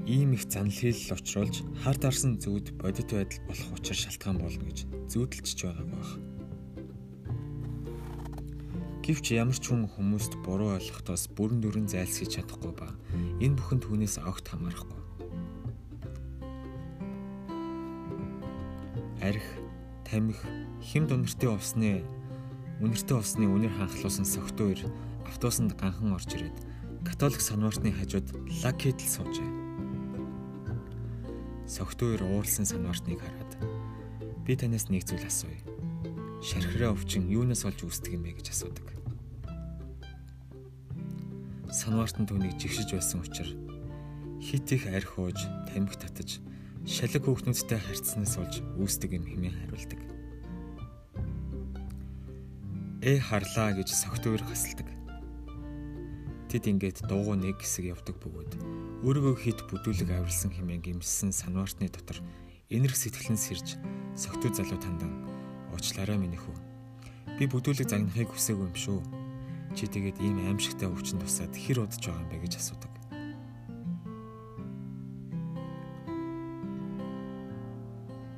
ийм 0.10 0.34
их 0.34 0.50
занал 0.50 0.74
хийлэл 0.74 1.14
учруулж 1.22 1.62
хар 1.86 1.98
дарсан 2.02 2.42
зүуд 2.42 2.74
бодит 2.82 3.14
байдал 3.14 3.46
болох 3.46 3.70
учир 3.78 3.94
шалтгаан 3.94 4.42
болно 4.42 4.66
гэж 4.66 4.90
зүүдэлчж 5.06 5.60
байгааг 5.70 5.86
баг. 5.94 6.10
Гэвч 9.06 9.26
ямар 9.38 9.54
ч 9.54 9.70
хүн 9.70 9.86
хүмүүст 9.86 10.34
буруу 10.42 10.74
ойлгохдоос 10.82 11.30
бүрэн 11.38 11.62
дүрэн 11.62 11.86
зайлсхийж 11.86 12.42
чадахгүй 12.42 12.74
ба 12.74 12.90
энэ 13.38 13.54
бүхэн 13.54 13.86
түүнээс 13.86 14.18
огт 14.26 14.50
хамаарахгүй. 14.50 14.98
Арх, 19.22 19.48
тамхи, 20.10 20.50
хэм 20.90 21.06
дунартын 21.06 21.54
усны 21.54 22.02
үнэртэй 22.82 23.14
усны 23.14 23.46
үнэр 23.46 23.78
ханхлуулсан 23.78 24.26
согтуур 24.26 24.90
автобусанд 25.30 25.78
ганхан 25.78 26.18
орж 26.18 26.34
ирээд 26.34 26.58
католик 27.06 27.42
санвартны 27.46 27.94
хажууд 27.94 28.26
лакетл 28.66 29.06
суужээ 29.06 29.59
согтуур 31.70 32.18
ууралсан 32.26 32.66
санвартныг 32.66 33.22
хараад 33.22 33.54
би 34.42 34.58
танаас 34.58 34.90
нэг 34.90 35.06
зүйл 35.06 35.22
асууя. 35.22 35.62
Шархираа 36.42 36.98
өвчин 36.98 37.30
юунаас 37.30 37.62
олж 37.62 37.86
үүсдэг 37.86 38.18
юм 38.18 38.26
бэ 38.26 38.42
гэж 38.42 38.50
асуудаг. 38.50 38.90
Санварт 41.70 42.18
нь 42.18 42.26
түүнийг 42.26 42.58
жигшиж 42.58 42.90
байсан 42.90 43.22
учраас 43.22 43.54
хит 44.42 44.66
их 44.74 44.90
арх 44.90 45.14
ууж, 45.22 45.38
тамхи 45.70 45.94
татаж, 46.02 46.42
шалаг 46.90 47.22
хөөхнүүдтэй 47.22 47.78
харьцснаас 47.78 48.34
олж 48.42 48.66
үүсдэг 48.82 49.22
юм 49.22 49.30
хэмээн 49.30 49.54
хариулдаг. 49.54 50.02
Э 53.06 53.22
харлаа 53.22 53.78
гэж 53.78 53.94
согтуур 53.94 54.42
хасалдаг. 54.42 54.90
Тэд 56.50 56.66
ингээд 56.66 57.06
дуугүй 57.06 57.38
нэг 57.38 57.62
хэсэг 57.62 57.94
явдаг 57.94 58.18
бөгөөд 58.18 58.58
өөрийгөө 59.00 59.36
хит 59.40 59.64
бүдүүлэг 59.72 60.12
авирлсан 60.12 60.52
хэмээн 60.52 60.84
гимссэн 60.84 61.32
санвартны 61.32 61.88
дотор 61.88 62.20
энерх 62.68 63.00
сэтгэлэн 63.00 63.40
сэрж 63.40 63.80
согтуу 64.12 64.52
залуу 64.52 64.76
тандан 64.76 65.24
уучлаарай 65.72 66.20
минь 66.20 66.36
хүү. 66.36 66.52
Би 67.40 67.48
бүдүүлэг 67.48 67.88
загнахыг 67.88 68.28
хүсээгүй 68.28 68.68
юм 68.68 68.76
шүү. 68.76 69.00
Чи 69.72 69.88
тэгээд 69.88 70.20
ийм 70.20 70.44
аимшигтай 70.52 70.92
өвчин 70.92 71.16
тусаад 71.24 71.56
хэр 71.56 71.88
удаж 71.88 72.04
байгаа 72.04 72.20
юм 72.20 72.28
бэ 72.28 72.44
гэж 72.44 72.54
асуудаг. 72.60 72.94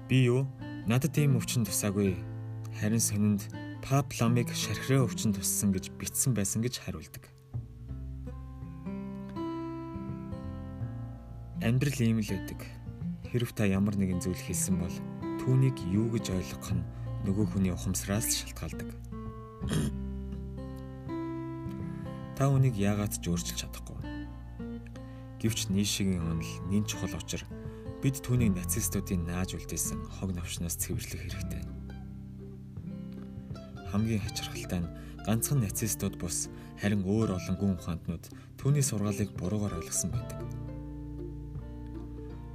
Би 0.06 0.30
юу? 0.30 0.46
Надад 0.86 1.18
ийм 1.18 1.42
өвчин 1.42 1.66
тусаагүй. 1.66 2.22
Харин 2.78 3.02
сонинд 3.02 3.50
пап 3.82 4.14
ламыг 4.22 4.54
шархраа 4.54 5.10
өвчин 5.10 5.34
туссан 5.34 5.74
гэж 5.74 5.90
битсэн 5.98 6.38
байсан 6.38 6.62
гэж 6.62 6.86
хариулдаг. 6.86 7.31
Амьдрал 11.62 12.02
ийм 12.02 12.18
л 12.18 12.26
байдаг. 12.26 12.58
Хэрв 13.30 13.54
та 13.54 13.70
ямар 13.70 13.94
нэгэн 13.94 14.18
зүйл 14.18 14.34
хийсэн 14.34 14.82
бол 14.82 14.98
түүнийг 15.46 15.78
юу 15.94 16.10
гэж 16.10 16.34
ойлгох 16.34 16.74
нь 16.74 16.82
нөгөө 17.30 17.54
хүний 17.54 17.70
ухамсараас 17.70 18.34
шалтгаалдаг. 18.34 18.90
Та 22.42 22.50
үнийг 22.50 22.74
яагаад 22.74 23.14
ч 23.14 23.30
өөрчилж 23.30 23.62
чадахгүй. 23.62 23.94
Гэвч 25.38 25.70
нийшигийн 25.70 26.26
онол 26.26 26.50
нин 26.66 26.82
чухал 26.90 27.14
учир 27.14 27.46
бид 28.02 28.18
түүнийг 28.26 28.58
нацистуудын 28.58 29.30
нааж 29.30 29.54
үлдээсэн 29.54 30.02
хог 30.18 30.34
навчнаас 30.34 30.82
цэвэрлэх 30.82 31.22
хэрэгтэй. 31.22 31.62
Хамгийн 33.94 34.26
хачирхалтай 34.26 34.82
нь 34.82 34.90
ганцхан 35.30 35.62
нацистууд 35.62 36.18
бус 36.18 36.50
харин 36.82 37.06
өөр 37.06 37.38
олон 37.38 37.56
гүн 37.62 37.78
ухаантнууд 37.78 38.34
түүний 38.58 38.82
сургаалыг 38.82 39.30
буруугаар 39.38 39.78
ойлгосон 39.78 40.10
байдаг. 40.10 40.61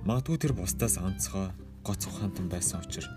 Магадгүй 0.07 0.39
тэр 0.39 0.55
бусдаас 0.55 1.03
онцгой 1.03 1.51
гоц 1.83 2.07
ухаантан 2.07 2.47
байсан 2.47 2.79
учраас 2.79 3.11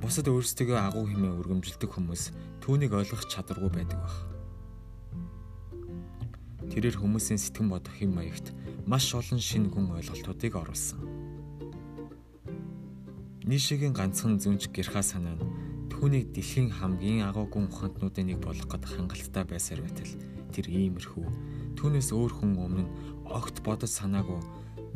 бусад 0.00 0.24
өөрсдөө 0.32 0.72
агуу 0.72 1.04
хэмээн 1.04 1.36
өргөмжилдэг 1.36 1.92
хүмүүс 1.92 2.32
түүнийг 2.64 2.96
ойлгох 2.96 3.28
чадваргүй 3.28 3.68
байдаг 3.68 4.00
баг. 4.00 4.16
Тэрээр 6.72 6.96
хүмүүсийн 6.96 7.36
сэтгэн 7.36 7.68
бодох 7.68 7.92
хэм 7.92 8.16
маягт 8.16 8.56
маш 8.88 9.12
олон 9.12 9.36
шин 9.36 9.68
гүн 9.68 9.92
ойлголтуудыг 10.00 10.56
оруулсан. 10.56 11.04
Нийшигийн 13.44 13.92
ганцхан 13.92 14.40
зүнж 14.40 14.72
гэрхаа 14.72 15.04
санаа 15.04 15.36
нь 15.36 15.44
түүнийг 15.92 16.32
дэлхийн 16.32 16.72
хамгийн 16.72 17.28
агуу 17.28 17.52
гүн 17.52 17.68
ухаантнуудын 17.68 18.32
нэг 18.32 18.40
болгох 18.40 18.64
гээд 18.64 18.96
хангалттай 18.96 19.44
байсаар 19.44 19.84
байтал 19.84 20.12
тэр 20.56 20.72
иймэрхүү 20.72 21.57
түүнээс 21.78 22.10
өөр 22.10 22.32
хүн 22.34 22.58
өмнө 22.58 22.90
огт 23.30 23.62
бодож 23.62 23.94
санаагүй 23.94 24.42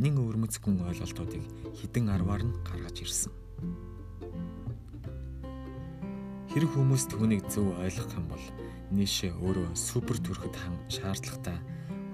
нэн 0.03 0.19
өвөрмөц 0.19 0.59
гүн 0.59 0.83
ойлголтуудыг 0.91 1.47
хідэн 1.79 2.11
арваар 2.11 2.43
нь 2.43 2.59
гаргаж 2.67 3.07
ирсэн. 3.07 3.33
Хэрэг 6.51 6.71
хүмүүс 6.75 7.07
түүнийг 7.09 7.47
зөв 7.47 7.71
ойлгох 7.79 8.13
юм 8.19 8.27
бол 8.27 8.47
нийшээ 8.91 9.31
өөрөө 9.31 9.79
супер 9.79 10.19
төрөхөд 10.21 10.55
шаардлагатай 10.91 11.59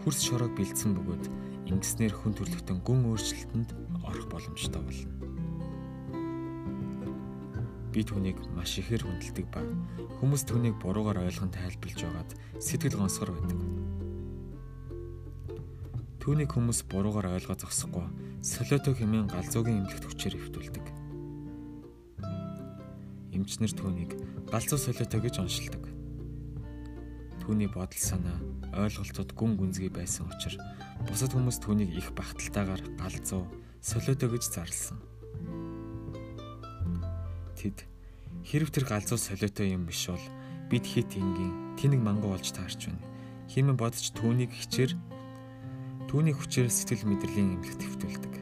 хөрс 0.05 0.21
шороог 0.23 0.53
бэлдсэн 0.55 0.95
бөгөөд 0.95 1.25
ингэснээр 1.73 2.15
хүн 2.15 2.37
төрлөختөн 2.39 2.79
гүн 2.87 3.01
өөрчлөлтөнд 3.09 3.71
орох 4.05 4.27
боломжтой 4.31 4.83
болно. 4.85 5.11
Би 7.91 8.05
түүнийг 8.05 8.39
маш 8.55 8.79
ихээр 8.79 9.03
хүндэлдэг 9.03 9.47
ба 9.51 9.65
хүмүүс 10.23 10.47
түүнийг 10.47 10.77
буруугаар 10.79 11.25
ойлгон 11.25 11.51
тайлбарлаж 11.51 11.99
байгаад 12.05 12.31
сэтгэл 12.63 13.01
гонсгор 13.01 13.33
байдаг. 13.35 13.78
Түүнийг 16.29 16.53
хүмүүс 16.53 16.85
буруугаар 16.93 17.41
ойлгож 17.41 17.65
зогсохгүй 17.65 18.05
солиотой 18.45 18.93
хэмээн 18.93 19.33
галзуугийн 19.33 19.81
эмнэлэгт 19.81 20.13
хүчээр 20.13 20.37
хөвтүүлдэг. 20.37 20.87
Эмчнэр 23.33 23.73
түүнийг 23.73 24.13
галзуу 24.53 24.77
солиотой 24.77 25.25
гэж 25.25 25.41
оншилдог. 25.41 25.89
Түүний 27.41 27.73
бодол 27.73 27.97
санаа, 27.97 28.37
ойлголтууд 28.77 29.33
гүн 29.33 29.57
гүнзгий 29.57 29.89
байсан 29.89 30.29
учраас 30.29 30.61
бусад 31.09 31.33
хүмүүс 31.33 31.65
түүнийг 31.65 31.97
их 31.97 32.13
багталтайгаар 32.13 32.85
галзуу, 33.01 33.49
солиотой 33.81 34.29
гэж 34.29 34.53
зарлсан. 34.53 35.01
Тэд 37.57 37.89
хэрв 38.45 38.69
тэр 38.69 38.85
галзуу 38.85 39.17
солиотой 39.17 39.73
юм 39.73 39.89
биш 39.89 40.13
бол 40.13 40.21
бид 40.69 40.85
хит 40.85 41.09
ингийн 41.17 41.81
тэнэг 41.81 42.05
мангуу 42.05 42.37
болж 42.37 42.53
таарч 42.53 42.93
байна. 42.93 43.01
Химэн 43.49 43.81
бодож 43.81 44.13
түүнийг 44.13 44.53
хичээр 44.53 44.93
түүний 46.09 46.33
хүчээр 46.33 46.73
сэтгэл 46.73 47.05
мэдрэлийн 47.05 47.61
эмнэлэгт 47.61 47.85
хэвтүүлдэг. 47.85 48.35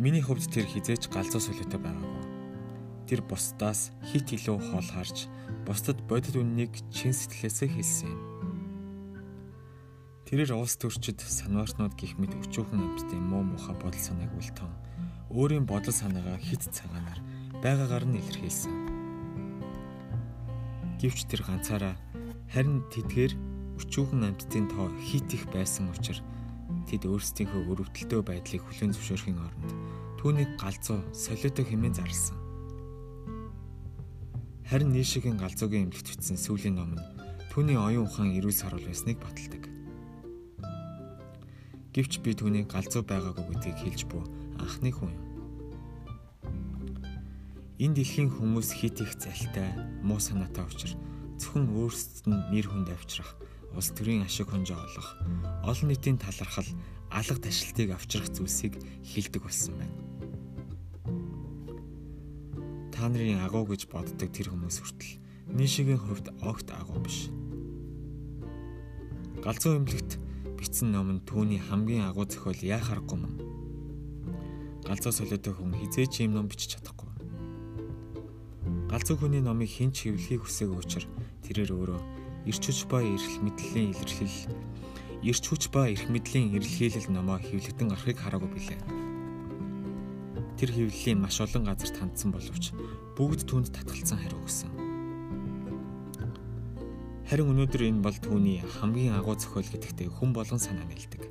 Миний 0.00 0.24
хувьд 0.24 0.48
тэр 0.48 0.64
хизээч 0.64 1.12
галзуу 1.12 1.44
солиотой 1.44 1.76
байгаагүй. 1.76 2.24
Тэр 3.04 3.20
бусдаас 3.20 3.92
хит 4.00 4.32
илүү 4.32 4.56
хол 4.72 4.88
харж, 4.96 5.28
бусдад 5.68 6.00
бодит 6.08 6.40
үннийг 6.40 6.72
чин 6.88 7.12
сэтгэлээсээ 7.12 7.68
хэлсэн 7.68 8.08
юм. 8.16 8.20
Тэрээр 10.24 10.56
улс 10.56 10.80
төрчид 10.80 11.20
санваарнууд 11.20 11.92
гих 12.00 12.16
мэд 12.16 12.32
өчүүхэн 12.48 12.80
амьтдын 12.80 13.20
муу 13.28 13.44
муха 13.44 13.76
бодол 13.76 14.00
санааг 14.00 14.32
үлтэн 14.40 14.72
өөрийн 15.36 15.68
бодол 15.68 15.92
санаагаа 15.92 16.40
хит 16.40 16.64
цагаанаар 16.64 17.20
байгаагаар 17.60 18.08
нь 18.08 18.18
илэрхийлсэн. 18.24 18.74
Гэвч 20.96 21.28
тэр 21.28 21.44
ганцаараа 21.44 21.94
харин 22.48 22.88
тэдгээр 22.88 23.53
өчүүхэн 23.80 24.22
амьтдын 24.28 24.66
тоо 24.70 24.88
хит 25.02 25.28
их 25.34 25.44
байсан 25.50 25.90
учраас 25.90 26.22
тэд 26.88 27.08
өөрсдийнхөө 27.08 27.62
өрөвдөлтөө 27.70 28.20
байдлыг 28.22 28.62
хүлээн 28.64 28.94
зөвшөөрхийн 28.94 29.38
оронд 29.40 29.72
түүнийг 30.20 30.50
галзуу 30.56 31.00
солиотой 31.12 31.64
хэмээн 31.68 31.94
зарлсан. 31.98 32.38
Харин 34.64 34.96
нийшигийн 34.96 35.36
галзуугийн 35.36 35.90
эмнэлэгт 35.90 36.08
бичсэн 36.16 36.40
сүүлийн 36.40 36.80
ном 36.80 36.96
нь 36.96 37.04
түүний 37.52 37.76
оюун 37.76 38.08
ухаан 38.08 38.32
эрүүл 38.32 38.56
сарвал 38.56 38.82
байсныг 38.82 39.20
баталдаг. 39.20 39.68
Гэвч 41.92 42.24
би 42.24 42.32
түүний 42.32 42.64
галзуу 42.64 43.04
байгаагүй 43.04 43.44
гэдгийг 43.52 43.78
хэлж 43.78 44.00
буй 44.08 44.24
анхны 44.58 44.90
хүн 44.90 45.12
юм. 45.12 45.24
Энэ 47.78 48.00
дэлхийн 48.00 48.30
хүмүүс 48.30 48.70
хит 48.70 48.98
их 49.04 49.12
залтай, 49.18 49.70
муу 50.02 50.18
санаатай 50.18 50.64
учраас 50.64 50.96
зөвхөн 51.38 51.68
өөрсдөд 51.74 52.26
нь 52.30 52.42
нэр 52.54 52.66
хүнд 52.70 52.88
авчрах, 52.90 53.34
улс 53.76 53.90
төрийн 53.90 54.22
ашиг 54.22 54.48
хонжоо 54.48 54.78
олох, 54.78 55.08
олон 55.66 55.88
нийтийн 55.90 56.18
талархал, 56.18 56.66
алга 57.10 57.36
ташлтыг 57.38 57.90
авчрах 57.90 58.30
зүйлсийг 58.30 58.78
хилдэг 59.02 59.42
болсон 59.42 59.74
байна. 59.78 59.96
Та 62.94 63.10
нарын 63.10 63.42
агуу 63.42 63.66
гэж 63.66 63.90
боддог 63.90 64.30
тэр 64.30 64.54
хүмүүс 64.54 64.78
хүртэл 64.80 65.18
нийшигийн 65.50 65.98
хувьд 65.98 66.30
огт 66.42 66.70
агуу 66.70 67.02
биш. 67.02 67.28
Галзуу 69.42 69.82
эмнэлэгт 69.82 70.18
бичсэн 70.56 70.94
ном 70.94 71.10
нь 71.18 71.24
түүний 71.26 71.58
хамгийн 71.58 72.06
агуу 72.06 72.24
зохиол 72.24 72.62
яа 72.62 72.80
харахгүй 72.80 73.18
мөн. 73.18 73.34
Галзуу 74.86 75.12
солиотой 75.12 75.52
хүн 75.52 75.74
хизээч 75.74 76.22
юм 76.22 76.38
ном 76.38 76.48
бичиж 76.48 76.78
чадахгүй 76.78 77.04
Галзуу 78.94 79.16
хүний 79.18 79.42
номыг 79.42 79.66
хинч 79.74 80.06
хэвлэхийг 80.06 80.46
хүсээгүй 80.46 80.78
учраас 80.78 81.10
тэрээр 81.42 81.74
өөрөө 81.74 82.00
эрч 82.44 82.62
хүч 82.68 82.80
ба 82.92 83.00
эрх 83.00 83.40
мэдлийн 83.40 83.96
илэрхийлэл 83.96 84.52
эрч 85.24 85.44
хүч 85.48 85.72
ба 85.72 85.88
эрх 85.88 86.04
мэдлийн 86.12 86.52
ирэлхийлэл 86.52 87.08
номоо 87.08 87.40
хэвлэгдэн 87.40 87.88
гарахыг 87.88 88.20
хараагүй 88.20 88.50
билээ. 88.52 88.80
Тэр 90.60 90.70
хэвлэлийн 90.70 91.24
маш 91.24 91.40
олон 91.40 91.64
газарт 91.64 91.96
хандсан 91.96 92.30
боловч 92.36 92.76
бүгд 93.16 93.48
түүнд 93.48 93.72
татгалцсан 93.72 94.20
хариу 94.20 94.44
өгсөн. 94.44 94.72
Харин 97.24 97.48
өнөөдөр 97.56 97.82
энэ 97.88 98.04
бол 98.04 98.18
түүний 98.20 98.60
хамгийн 98.60 99.16
агуу 99.16 99.32
зохиол 99.40 99.64
гэдэгтээ 99.64 100.12
хүн 100.12 100.36
болгон 100.36 100.60
санаа 100.60 100.84
нийлдэг. 100.84 101.24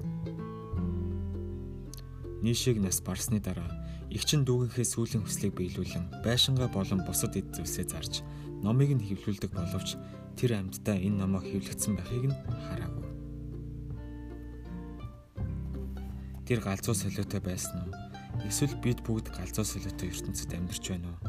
Нийшиг 2.42 2.82
нас 2.82 2.98
барсны 3.06 3.38
дараа 3.38 3.83
Игчин 4.14 4.46
дүүгийнхээ 4.46 4.86
сүүлийн 4.86 5.26
хүслийг 5.26 5.58
биелүүлэн 5.58 6.22
байшингаа 6.22 6.70
болон 6.70 7.02
бусад 7.02 7.34
эд 7.34 7.50
зүйлсээ 7.50 7.90
зарж 7.90 8.22
номыг 8.62 8.94
нь 8.94 9.02
хэвлүүлдэг 9.02 9.50
боловч 9.50 9.98
тэр 10.38 10.62
амьтдаа 10.62 11.02
энэ 11.02 11.18
номоо 11.18 11.42
хэвлэгдсэн 11.42 11.98
байхыг 11.98 12.30
нь 12.30 12.38
хараагүй. 12.70 13.10
Тэр 16.46 16.60
галзуу 16.62 16.94
солиотой 16.94 17.42
байсан 17.42 17.90
уу? 17.90 17.94
Эсвэл 18.46 18.78
бид 18.86 19.02
бүгд 19.02 19.34
галзуу 19.34 19.66
солиотой 19.66 20.14
ертөнцид 20.14 20.54
амьдарч 20.54 20.94
байна 20.94 21.10
уу? 21.10 21.20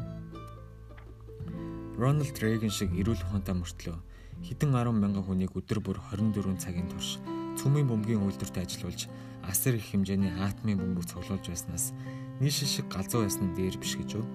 Рональд 1.97 2.37
Рейган 2.37 2.69
шиг 2.69 2.93
эрүүл 2.93 3.17
ухаантай 3.25 3.57
мөртлөө 3.57 3.97
хэдэн 4.45 4.77
10 4.77 4.93
мянган 4.93 5.25
хүнийг 5.25 5.57
өдөр 5.57 5.81
бүр 5.81 5.97
24 6.13 6.61
цагийн 6.61 6.85
турш 6.93 7.17
цөмийн 7.57 7.89
бөмбөгийн 7.89 8.21
үйлдвэрт 8.21 8.61
ажиллуулж 8.61 9.09
асар 9.47 9.79
их 9.79 9.89
хэмжээний 9.89 10.33
атомын 10.37 10.75
бөмбөг 10.75 11.07
цуглуулж 11.07 11.47
байснаас 11.47 11.95
нийш 12.39 12.67
шиг 12.67 12.91
галзуу 12.91 13.23
байсан 13.23 13.55
дээр 13.55 13.79
биш 13.79 13.95
гэж 13.95 14.19
үү? 14.19 14.25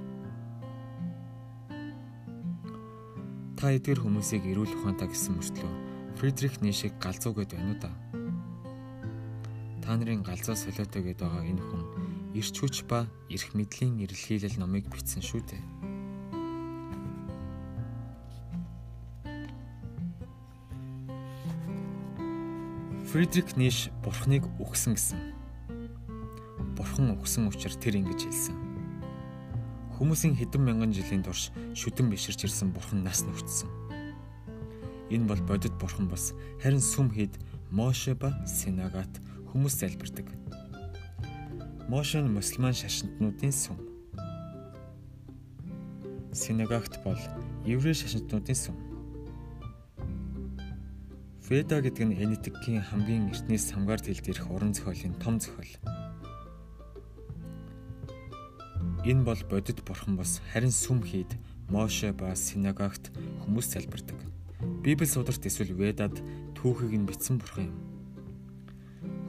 Та 3.61 3.77
эдгээр 3.77 4.01
хүмүүсийг 4.01 4.49
эрүүл 4.49 4.73
ухаантай 4.73 5.13
гэсэн 5.13 5.37
мөртлөө 5.37 5.73
Фридрих 6.17 6.61
Нишиг 6.65 6.97
галзуу 6.97 7.37
гэд 7.37 7.53
байна 7.53 7.73
уу 7.73 7.81
да? 7.81 7.93
Та 9.85 10.01
нарын 10.01 10.25
галзуу 10.25 10.57
солиотой 10.57 11.05
гэд 11.05 11.21
байгаа 11.21 11.45
энэ 11.45 11.61
хүн 11.61 11.83
эрч 12.37 12.57
хүч 12.57 12.89
ба 12.89 13.05
эрх 13.29 13.53
мэдлийн 13.53 14.01
эрэлхийлэл 14.01 14.57
номыг 14.57 14.89
бичсэн 14.89 15.21
шүү 15.21 15.45
дээ. 15.45 15.65
Фридрих 23.13 23.57
Ниш 23.61 23.93
бурхныг 24.01 24.49
үгсэн 24.57 24.97
гэсэн 24.97 25.40
бурхан 26.81 27.13
өгсөн 27.13 27.53
учраас 27.53 27.77
тэр 27.77 28.01
ингэж 28.01 28.25
хэлсэн. 28.25 28.57
Хүмүүсийн 30.01 30.33
хэдэн 30.33 30.65
мянган 30.65 30.97
жилийн 30.97 31.21
турш 31.21 31.53
шүдэн 31.77 32.09
биширч 32.09 32.49
ирсэн 32.49 32.73
бурхан 32.73 33.05
нас 33.05 33.21
нүхтсэн. 33.21 33.69
Энэ 35.13 35.29
бол 35.29 35.43
бодит 35.45 35.77
бурхан 35.77 36.09
бас 36.09 36.33
харин 36.65 36.81
сүм 36.81 37.13
хэд 37.13 37.37
Моше 37.69 38.17
ба 38.17 38.33
Синагат 38.49 39.13
хүмүүс 39.53 39.77
залбирдаг. 39.77 40.33
Моше 41.93 42.25
нь 42.25 42.33
мусульман 42.33 42.73
шашинтнуудын 42.73 43.53
сүм. 43.53 43.77
Синагагт 46.33 46.97
бол 47.05 47.21
еврей 47.69 47.93
шашинтнуудын 47.93 48.57
сүм. 48.57 48.77
Веда 51.51 51.83
гэдэг 51.85 52.09
нь 52.09 52.17
энэтикийн 52.25 52.81
хамгийн 52.81 53.29
эртнээс 53.35 53.75
хамгаар 53.75 54.01
тэлд 54.01 54.23
ирэх 54.33 54.49
уран 54.49 54.73
зохиолын 54.73 55.19
том 55.21 55.37
зохиол. 55.43 55.90
Энэ 59.01 59.25
бол 59.25 59.41
бодит 59.49 59.81
бурхан 59.81 60.17
бос 60.17 60.43
харин 60.53 60.71
сүм 60.71 61.01
хийд 61.01 61.33
Моше 61.73 62.13
ба 62.13 62.37
синагогт 62.37 63.09
хүмүүс 63.41 63.73
залбирдаг. 63.73 64.19
Библи 64.85 65.07
сударт 65.07 65.41
эсвэл 65.41 65.73
Ведад 65.73 66.21
түүхийг 66.53 66.93
нь 66.93 67.09
бичсэн 67.09 67.41
бурхан 67.41 67.73
юм. 67.73 67.79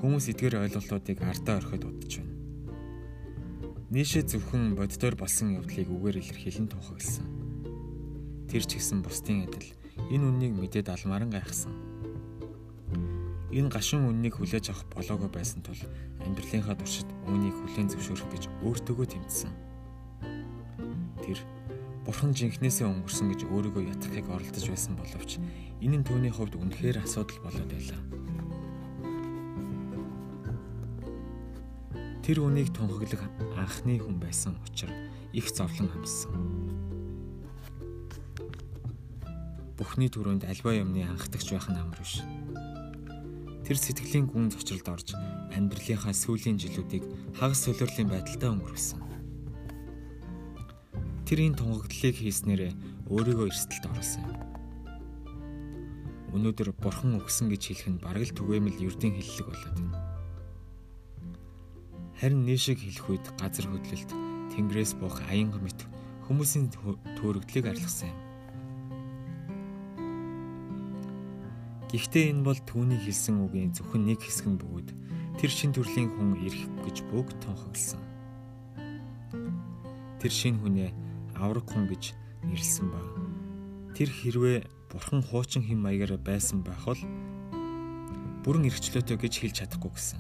Хүмүүс 0.04 0.28
эдгээр 0.36 0.60
ойлголтуудыг 0.68 1.24
ардаа 1.24 1.64
орхиод 1.64 1.88
удаж 1.88 2.20
байна. 2.20 2.36
Нийшээ 3.96 4.28
зөвхөн 4.28 4.76
боддоор 4.76 5.16
болсон 5.16 5.56
явдлыг 5.56 5.88
үгээр 5.88 6.20
илэрхийлэн 6.20 6.68
тунхагласан. 6.68 7.28
Тэр 8.52 8.68
ч 8.68 8.76
гэсэн 8.76 9.00
бусдын 9.00 9.48
адил 9.48 9.72
энэ 10.12 10.28
үннийг 10.28 10.52
мэдээд 10.58 10.92
алмааран 10.92 11.32
гайхсан. 11.32 11.91
Энэ 13.52 13.68
гашуун 13.68 14.08
үннийг 14.08 14.40
хүлээж 14.40 14.72
авах 14.72 14.88
болоогүй 14.96 15.28
байсан 15.28 15.60
тул 15.60 15.76
амьдралынхаа 16.24 16.80
туршид 16.80 17.10
үүнийг 17.28 17.52
хүлээн 17.52 17.92
зөвшөөрөх 17.92 18.30
гэж 18.32 18.44
өөртөөгөө 18.64 19.08
тэмцсэн. 19.12 19.52
Тэр 21.20 21.40
Бурхан 22.08 22.32
жинхнээсээ 22.32 22.88
өнгөрсөн 22.88 23.28
гэж 23.36 23.42
өөрийгөө 23.52 23.92
ятгахыг 23.92 24.28
оролдож 24.32 24.66
байсан 24.72 24.96
боловч 24.96 25.38
энэ 25.84 26.00
нь 26.00 26.08
түүний 26.08 26.32
хувьд 26.32 26.56
үнэхээр 26.56 27.04
асуудал 27.04 27.44
болоод 27.44 27.70
байлаа. 27.70 28.02
Тэр 32.24 32.38
үнийг 32.48 32.72
тунхаглах 32.72 33.28
анхны 33.60 34.00
хүн 34.00 34.16
байсан 34.16 34.56
учраас 34.64 34.96
их 35.36 35.52
зовлон 35.52 35.92
амьссан. 35.92 36.34
Бүхний 39.76 40.08
төрөнд 40.08 40.48
альва 40.48 40.72
юмны 40.72 41.04
анхдагч 41.04 41.52
байх 41.52 41.68
нь 41.68 41.78
амар 41.78 42.00
биш. 42.00 42.24
Тэр 43.72 43.80
сэтгэлийн 43.80 44.28
гүн 44.28 44.52
зочролд 44.52 44.84
орж 44.92 45.16
амьдралынхаа 45.56 46.12
сүүлийн 46.12 46.60
жилүүдийг 46.60 47.08
хагас 47.40 47.64
солиорлын 47.64 48.12
байдалтай 48.12 48.52
өнгөрүүлсэн. 48.52 49.00
Тэр 51.24 51.40
энэ 51.40 51.56
тунгаглалыг 51.56 52.16
хийснээрээ 52.20 52.76
өөрийгөө 53.08 53.48
эрсдэлд 53.48 53.88
оруулсан 53.88 54.28
юм. 54.28 54.40
Өнөөдөр 56.36 56.76
бурхан 56.84 57.16
өгсөн 57.16 57.48
гэж 57.48 57.64
хэлэх 57.72 57.88
нь 57.96 58.04
бараг 58.04 58.28
л 58.28 58.36
түгээмэл 58.36 58.92
ердийн 58.92 59.16
хэллэг 59.16 59.48
болоод 59.48 59.76
байна. 59.80 60.04
Харин 62.20 62.44
нийшиг 62.44 62.76
хэлэх 62.76 63.08
үед 63.08 63.26
газар 63.40 63.72
хөдлөлт, 63.72 64.12
тэнгэрээс 64.52 65.00
буух 65.00 65.24
аян 65.32 65.56
мэт 65.64 65.88
хүмүүсийн 66.28 66.76
төөрөгдлийг 67.24 67.72
арилгасан 67.72 68.12
юм. 68.12 68.31
Гэхдээ 71.92 72.32
энэ 72.32 72.48
бол 72.48 72.56
түүний 72.56 72.96
хэлсэн 73.04 73.44
үгийн 73.44 73.76
зөвхөн 73.76 74.08
нэг 74.08 74.24
хэсэг 74.24 74.48
нь 74.48 74.56
бөгөөд 74.64 74.90
тэр 75.36 75.52
шин 75.52 75.76
төрлийн 75.76 76.08
хүн 76.16 76.40
ирэх 76.40 76.64
гэж 76.88 77.04
бүгд 77.12 77.36
тунхагласан. 77.44 78.00
Тэр 80.24 80.32
шин 80.32 80.56
хүнээ 80.64 80.96
авраг 81.36 81.68
хүн 81.68 81.92
гэж 81.92 82.16
нэрлсэн 82.48 82.88
ба 82.96 83.02
тэр 83.92 84.08
хэрвээ 84.08 84.64
бурхан 84.88 85.20
хуучин 85.20 85.68
хэм 85.68 85.84
маягаараа 85.84 86.16
байсан 86.16 86.64
байх 86.64 86.80
бол 86.88 87.04
бүрэн 88.48 88.72
эрхчлөөтэй 88.72 89.18
гэж 89.20 89.34
хэлж 89.44 89.56
чадахгүй 89.60 89.92
гэсэн. 89.92 90.20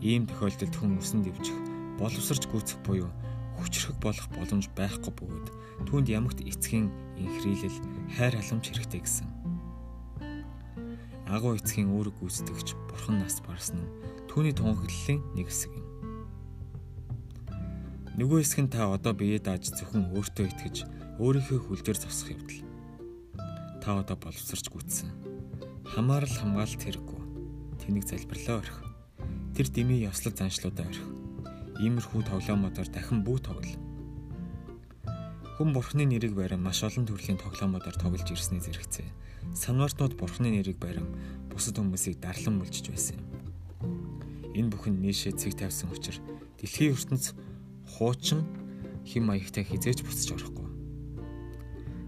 Ийм 0.00 0.24
тохиолдолд 0.24 0.72
хүн 0.72 0.98
өсөн 0.98 1.20
дэвжих, 1.20 1.54
боловсрч 2.00 2.48
гүйцэх 2.48 2.80
буюу 2.82 3.12
хүчрэх 3.60 3.94
болох 4.00 4.26
боломж 4.34 4.66
байхгүй 4.72 5.12
бөгөөд 5.14 5.46
түүнд 5.86 6.08
ямагт 6.10 6.40
эцгийн 6.42 6.90
инхрийлэл, 7.20 7.78
хайр 8.16 8.34
халамж 8.34 8.64
хэрэгтэй 8.72 9.00
гэсэн. 9.04 9.31
Агуу 11.32 11.56
эцгийн 11.56 11.88
үүрэг 11.88 12.20
гүйцэтгэгч 12.20 12.76
бурхан 12.92 13.24
нас 13.24 13.40
барсан 13.40 13.80
нь 13.80 13.88
түүний 14.28 14.52
тунхаглалын 14.52 15.24
нэг 15.32 15.48
хэсэг 15.48 15.72
юм. 15.72 15.88
Нөгөө 18.20 18.44
хэсэг 18.44 18.60
нь 18.60 18.68
та 18.68 18.92
одоо 18.92 19.16
биеэ 19.16 19.40
дааж 19.40 19.72
зөвхөн 19.72 20.12
өөртөө 20.12 20.52
итгэж 20.52 20.76
өөрийнхөө 21.16 21.58
хүлдээр 21.72 21.98
зогсох 22.04 22.36
явдал. 22.36 22.60
Та 23.80 23.96
одоо 23.96 24.16
боловсрч 24.20 24.68
гүйтсэн. 24.68 25.08
Хамаарал 25.88 26.36
хамгаалалт 26.36 26.84
хэрэггүй. 26.84 27.20
Тэнийг 27.80 28.04
залбирлаа 28.04 28.60
орхи. 28.60 28.84
Тэр 29.56 29.72
дими 29.72 30.04
ёслол 30.04 30.36
заншлуудаа 30.36 30.84
орхи. 30.84 31.08
Иймэрхүү 31.80 32.28
тоглоомодоор 32.28 32.88
дахин 32.92 33.24
бүү 33.24 33.38
тоглол. 33.40 33.80
Хүн 35.56 35.72
бурхны 35.72 36.04
нэрийг 36.04 36.36
барин 36.36 36.60
маш 36.60 36.84
олон 36.84 37.08
төрлийн 37.08 37.40
тоглоомодоор 37.40 37.96
тоглож 37.96 38.28
ирсний 38.28 38.60
зэрэгцээ. 38.60 39.08
Санвартнууд 39.52 40.16
бурхны 40.16 40.48
нэрийг 40.48 40.80
барин 40.80 41.12
бусад 41.52 41.76
хүмүүсийг 41.76 42.16
дарлан 42.20 42.56
мөлжиж 42.56 42.88
байсан 42.88 43.20
юм. 43.20 43.28
Энэ 44.56 44.72
бүхэн 44.72 44.96
нийшээ 45.00 45.36
цэг 45.36 45.60
тавьсан 45.60 45.92
учраас 45.92 46.24
дэлхийн 46.56 46.96
ертөнц 46.96 47.36
хуучин 47.84 48.48
хим 49.04 49.28
маягтай 49.28 49.64
хизээж 49.64 50.04
буцаж 50.04 50.40
орохгүй. 50.40 50.68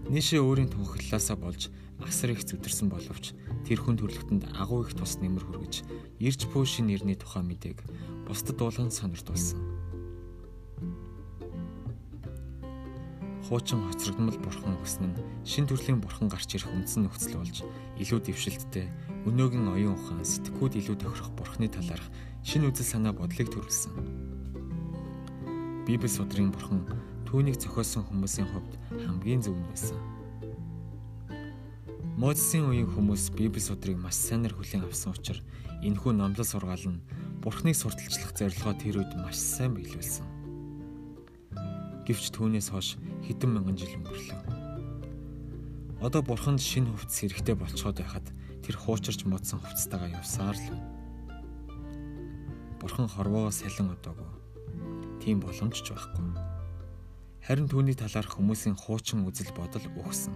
Нийшээ 0.09 0.41
өөрийн 0.41 0.73
тунхаглалаасаа 0.73 1.37
болж 1.37 1.69
асар 2.01 2.33
их 2.33 2.41
зүдэрсэн 2.45 2.89
боловч 2.89 3.37
тэр 3.65 3.79
хүн 3.81 3.97
төрлөختөнд 3.97 4.53
агуу 4.57 4.85
их 4.85 4.93
тус 4.97 5.21
нэмэр 5.21 5.45
хүргэж 5.45 5.85
ирж 6.21 6.41
шин 6.49 6.89
нэрний 6.89 7.17
тухай 7.17 7.41
мэдээг 7.45 7.81
бусдад 8.27 8.57
дуулан 8.57 8.89
сониртуулсан. 8.89 9.61
Хуучин 13.45 13.77
хоцрогдмол 13.85 14.41
бурхан 14.41 14.73
өгсөн 14.81 15.13
нь 15.13 15.21
шин 15.45 15.69
төрлийн 15.69 16.01
бурхан 16.01 16.33
гарч 16.33 16.57
ирэх 16.57 16.65
үндсэн 16.65 17.05
нөхцөл 17.05 17.37
болж 17.37 17.61
илүү 18.01 18.19
дэвшилттэй 18.25 18.89
өнөөгийн 19.29 19.69
оюун 19.69 19.93
ухаан 19.93 20.25
сэтгхүүд 20.25 20.81
илүү 20.81 20.97
тохирох 20.97 21.29
бурханы 21.37 21.69
талаарх 21.69 22.09
шин 22.41 22.65
үзэл 22.65 22.97
санаа 22.97 23.13
бодлыг 23.13 23.53
төрүүлсэн. 23.53 23.93
Библи 25.85 26.09
судрын 26.09 26.49
бурхан 26.49 26.89
түүнийг 27.29 27.61
зохиосон 27.61 28.09
хүмүүсийн 28.09 28.49
хувьд 28.49 28.73
хамгийн 29.05 29.45
зөв 29.45 29.53
нь 29.53 29.69
байсан. 29.69 30.01
Мозесийн 32.17 32.65
үеийн 32.65 32.89
хүмүүс 32.89 33.29
Библи 33.37 33.61
судрыг 33.61 34.01
маш 34.01 34.17
сайнаар 34.17 34.57
хүлээн 34.57 34.89
авсан 34.89 35.13
учраас 35.13 35.45
энэхүү 35.85 36.17
номлол 36.17 36.49
сургаал 36.49 36.97
нь 36.97 37.05
Бурхныг 37.45 37.77
сурталчлах 37.77 38.33
зорилгоо 38.33 38.73
тэр 38.73 39.05
үед 39.05 39.13
маш 39.21 39.37
сайн 39.37 39.77
биелүүлсэн. 39.77 40.34
Гэвч 42.05 42.31
түүнээс 42.31 42.69
хойш 42.69 43.01
хэдэн 43.25 43.49
мянган 43.49 43.77
жил 43.77 43.97
өнгөрлөө. 43.97 44.41
Одоо 46.05 46.21
Бурханд 46.21 46.61
шинэ 46.61 46.93
хувцас 46.93 47.25
хэрэгтэй 47.25 47.57
болцоод 47.57 47.97
байхад 47.97 48.29
тэр 48.61 48.77
хуучирч 48.77 49.25
модсон 49.25 49.59
хувцастайгаа 49.59 50.21
явсаар 50.21 50.53
л. 50.53 50.79
Бурхан 52.77 53.09
хорвоо 53.09 53.49
салин 53.49 53.89
одоогүй 53.97 54.35
тийм 55.25 55.41
боломж 55.41 55.81
ч 55.81 55.89
байхгүй. 55.89 56.37
Харин 57.41 57.65
түүний 57.65 57.97
талаарх 57.97 58.37
хүмүүсийн 58.37 58.77
хуучин 58.77 59.25
үзэл 59.25 59.49
бодол 59.57 59.81
өгсөн. 59.97 60.33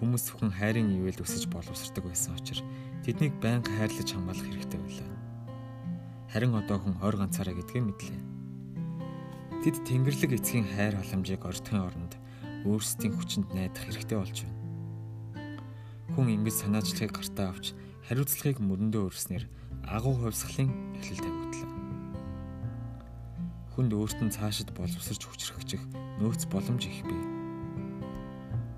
Хүмүүс 0.00 0.32
зөвхөн 0.32 0.56
хайрын 0.56 0.88
ивэл 0.96 1.20
өсөж 1.20 1.44
боловсрдаг 1.52 2.08
байсан 2.08 2.40
учраас 2.40 2.64
тэднийг 3.04 3.36
байнга 3.44 3.68
хайрлаж 3.68 4.08
хамгаалах 4.08 4.48
хэрэгтэй 4.48 4.80
байлаа. 4.80 5.12
Харин 6.32 6.56
одоо 6.56 6.80
хүн 6.80 6.96
хойр 6.96 7.16
ганцаараа 7.20 7.52
гэдгийг 7.52 7.84
мэдлээ. 7.84 8.27
Тэд 9.62 9.76
Тэнгэрлэг 9.86 10.38
эцгийн 10.38 10.66
хайр 10.66 10.94
халамжийг 10.98 11.42
ордохын 11.42 11.82
оронд 11.82 12.12
өөрсдийн 12.62 13.14
хүчинд 13.18 13.48
найдах 13.54 13.84
хэрэгтэй 13.90 14.18
болж 14.18 14.38
байна. 14.46 14.58
Хүн 16.14 16.26
ингэж 16.38 16.56
санаачлагыг 16.62 17.14
гартаа 17.14 17.50
авч 17.50 17.74
хариуцлагыг 18.06 18.62
мөрөндөө 18.62 19.02
өрснөр 19.10 19.44
агуу 19.86 20.14
хувьсгалын 20.18 20.70
эхлэл 20.98 21.22
тавигдлаа 21.26 21.78
хүнд 23.78 23.94
өөрт 23.94 24.18
нь 24.26 24.34
цаашид 24.34 24.74
боловсрч 24.74 25.22
хүчрхэгжих 25.22 25.78
нөөц 26.18 26.50
боломж 26.50 26.82
их 26.90 27.06
бий. 27.06 27.22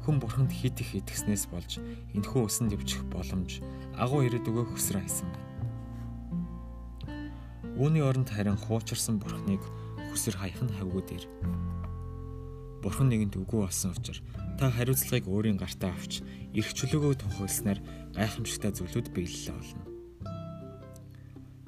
Хүн 0.04 0.20
бурханд 0.20 0.52
хит 0.52 0.76
их 0.76 0.92
итгэснээс 0.92 1.48
болж 1.48 1.80
энэхүү 2.12 2.44
усан 2.44 2.68
дэвчих 2.68 3.08
боломж 3.08 3.64
агуу 3.96 4.28
ирээд 4.28 4.44
өгөх 4.44 4.76
хөсрөө 4.76 5.00
хайсан 5.00 5.32
байна. 5.32 5.48
Үүний 7.80 8.04
оронд 8.04 8.28
харин 8.28 8.60
хуучирсан 8.60 9.16
бурхныг 9.16 9.64
хүсэр 10.10 10.36
хаях 10.36 10.60
нь 10.60 10.74
хавгүй 10.74 11.02
дээр. 11.06 11.24
Бурхан 12.82 13.08
нэгэнт 13.12 13.36
үгүй 13.36 13.64
болсон 13.64 13.92
учраас 13.92 14.24
та 14.58 14.68
хариуцлагыг 14.72 15.28
өөрийн 15.28 15.60
гартаа 15.60 15.92
авч 15.92 16.24
эрх 16.56 16.70
чөлөөгөө 16.74 17.14
тунхагласнаар 17.20 17.80
гайхамшигтай 18.16 18.72
зүйлүүд 18.72 19.08
биелэлээ 19.12 19.56
олно. 19.56 19.84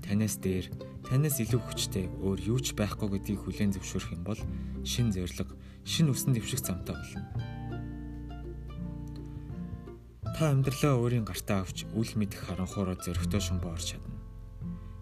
Танаас 0.02 0.36
дээр 0.40 0.66
танаас 1.06 1.36
илүү 1.40 1.60
хүчтэй 1.60 2.08
өөр 2.20 2.40
юу 2.48 2.58
ч 2.64 2.72
байхгүй 2.72 3.08
гэдгийг 3.12 3.40
хүлээн 3.44 3.72
зөвшөөрөх 3.76 4.10
юм 4.16 4.22
бол 4.24 4.40
шин 4.84 5.12
зориг, 5.12 5.52
шин 5.84 6.08
үсэн 6.08 6.32
дэвших 6.32 6.64
замтай 6.64 6.96
болно. 6.96 7.28
Та 10.32 10.50
амьдралаа 10.50 10.96
өөрийн 10.96 11.28
гартаа 11.28 11.62
авч 11.62 11.84
үл 11.92 12.12
мэдэх 12.16 12.48
харанхуураа 12.48 12.96
зөрөгтэй 12.98 13.40
шумбаа 13.40 13.76
орч 13.76 13.94
чадна. 13.94 14.11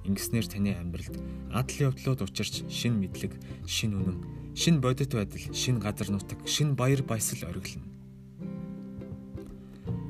Ингэснээр 0.04 0.46
таны 0.48 0.72
амьдралд 0.76 1.16
адал 1.52 1.92
явдлууд 1.92 2.24
учирч 2.24 2.64
шин 2.72 2.96
мэдлэг, 3.00 3.36
шин 3.68 4.00
үнэн, 4.00 4.18
шин 4.56 4.80
бодит 4.80 5.12
байдал, 5.12 5.44
шин 5.52 5.78
газар 5.78 6.08
нутаг, 6.08 6.40
шин 6.48 6.74
баяр 6.74 7.02
баясгал 7.02 7.50
ориглоно. 7.50 7.84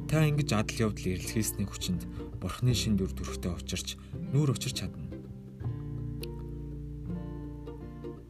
Та 0.07 0.27
ингэж 0.27 0.53
адал 0.55 0.91
явдал 0.91 1.07
эрэлхийсний 1.07 1.67
хүчинд 1.67 2.07
Бурхны 2.41 2.75
шин 2.75 2.97
дүр 2.97 3.13
төрхтэй 3.13 3.53
учирч 3.53 4.01
нүүр 4.33 4.57
учирч 4.57 4.81
чадна. 4.81 5.11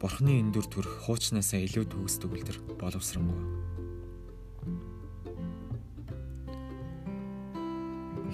Бурхны 0.01 0.41
эндүр 0.41 0.65
төрөх 0.65 1.05
хуучнаасаа 1.05 1.61
илүү 1.61 1.85
төгс 1.93 2.17
төгөлдөр 2.25 2.57
боловсронгүй. 2.81 3.70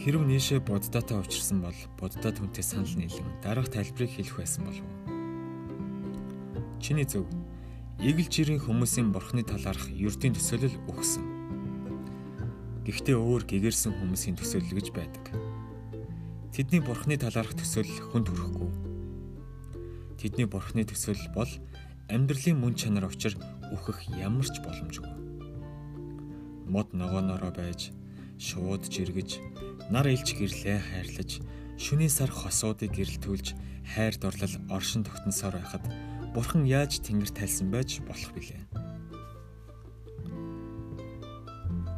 Хэрв 0.07 0.23
нийшээ 0.23 0.63
буддаатай 0.63 1.19
уулзсан 1.19 1.59
бол 1.59 1.75
буддаа 1.99 2.31
түнтэй 2.31 2.63
санал 2.63 2.87
нийлэн 2.95 3.43
дараах 3.43 3.67
тайлбарыг 3.67 4.07
хэлэх 4.07 4.39
байсан 4.39 4.63
болов. 4.63 4.87
Чиний 6.79 7.03
зөв. 7.03 7.27
Игэл 7.99 8.31
жирийн 8.31 8.63
хүмүүсийн 8.63 9.11
бурхны 9.11 9.43
талаарх 9.43 9.91
ердийн 9.91 10.31
төсөөлөл 10.31 10.79
өгсөн. 10.87 11.27
Гэхдээ 12.87 13.19
өөр 13.19 13.43
гэгэрсэн 13.51 13.99
хүмүүсийн 13.99 14.39
төсөөлөл 14.39 14.79
гэж 14.79 14.87
байдаг. 14.95 15.27
Тэдний 16.55 16.79
бурхны 16.79 17.19
талаарх 17.19 17.51
төсөөлөл 17.59 18.07
хүнд 18.07 18.31
хүрэхгүй. 18.31 18.71
Тэдний 20.23 20.47
бурхны 20.47 20.87
төсөөлөл 20.87 21.35
бол 21.35 21.51
амьдралын 22.07 22.55
мөн 22.55 22.79
чанар 22.79 23.11
учир 23.11 23.35
үхэх 23.75 24.07
ямар 24.15 24.47
ч 24.47 24.55
боломжгүй. 24.63 25.11
Мод 26.71 26.95
ногоонороо 26.95 27.51
байж, 27.51 27.91
шууд 28.39 28.87
жиргэж, 28.87 29.43
нар 29.89 30.07
илж 30.11 30.35
гэрлээ 30.35 30.79
хайрлаж, 30.83 31.39
шүний 31.79 32.11
сар 32.11 32.27
хосуудыг 32.27 32.91
гэрэлтүүлж, 32.91 33.55
хайр 33.95 34.15
дурлал 34.19 34.55
оршин 34.67 35.07
тогтносоор 35.07 35.55
байхад 35.63 35.83
бурхан 36.35 36.67
яаж 36.67 36.99
тэнгэр 36.99 37.31
тайлсан 37.31 37.71
байж 37.71 38.03
болох 38.03 38.31
билээ. 38.35 38.61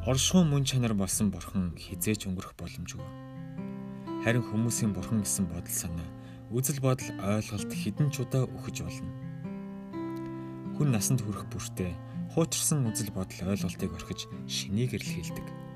Оршихуун 0.06 0.54
мөн 0.54 0.64
чанар 0.70 0.94
болсон 0.94 1.34
бурхан 1.34 1.74
хизээч 1.74 2.30
өнгөрөх 2.30 2.54
боломжгүй. 2.62 3.06
Харин 4.22 4.46
хүмүүсийн 4.46 4.94
бурхан 4.94 5.26
гэсэн 5.26 5.50
бодол 5.50 5.74
санаа, 5.74 6.10
үзэл 6.54 6.82
бодол 6.82 7.10
ойлголт 7.26 7.72
хідэн 7.74 8.10
ч 8.14 8.22
удаа 8.22 8.46
өгөж 8.46 8.86
болно. 8.86 9.12
Хүн 10.78 10.94
насанд 10.94 11.26
хүрэх 11.26 11.50
бүртээ 11.50 11.94
хуучирсан 12.34 12.86
үзэл 12.86 13.12
бодол 13.14 13.54
ойлголтыг 13.54 13.92
орхиж 13.94 14.30
шинийг 14.48 14.94
эрэлхийлдэг. 14.94 15.69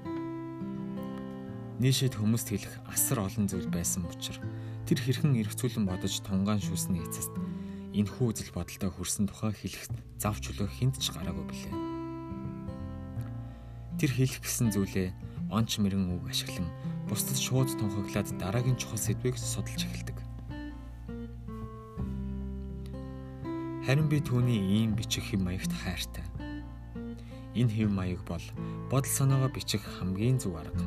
Нийшэд 1.82 2.14
хүмүүст 2.22 2.54
хэлэх 2.54 2.74
асар 2.86 3.26
олон 3.26 3.50
зүйл 3.50 3.66
байсан 3.66 4.06
учраас 4.06 4.46
тэр 4.86 5.00
хэрхэн 5.02 5.34
эргцүүлэн 5.42 5.90
бодож 5.90 6.22
тунгаан 6.22 6.62
шүүсний 6.62 7.02
эцэст 7.02 7.34
энэхүү 7.98 8.26
үзэл 8.30 8.54
бодолтой 8.54 8.94
хүрсэн 8.94 9.26
тухай 9.26 9.58
хэлэх 9.58 9.90
зав 10.22 10.38
чөлөө 10.38 10.70
хинт 10.70 11.02
ч 11.02 11.10
гараагүй 11.10 11.46
билээ. 11.50 11.74
Тэр 13.98 14.12
хэлэх 14.14 14.46
гэсэн 14.46 14.70
зүйлээ 14.70 15.10
онч 15.50 15.82
мэрэн 15.82 16.14
үг 16.14 16.30
ашиглан 16.30 16.70
бусдад 17.10 17.42
шууд 17.42 17.70
тунхаглаад 17.78 18.30
дараагийн 18.38 18.78
чухал 18.78 19.02
сэдвийг 19.02 19.38
судалж 19.42 19.82
эхэлдэг. 19.82 20.18
Харин 23.86 24.08
би 24.14 24.22
түүний 24.22 24.62
ийм 24.62 24.94
бичих 24.94 25.26
хэм 25.26 25.46
маягт 25.46 25.74
хайртай. 25.74 26.26
Энэ 27.58 27.74
хэм 27.74 27.92
маяг 27.94 28.22
бол 28.30 28.46
бодол 28.94 29.10
санаагаа 29.10 29.50
бичих 29.50 29.82
хамгийн 29.82 30.38
зөв 30.38 30.58
арга. 30.58 30.86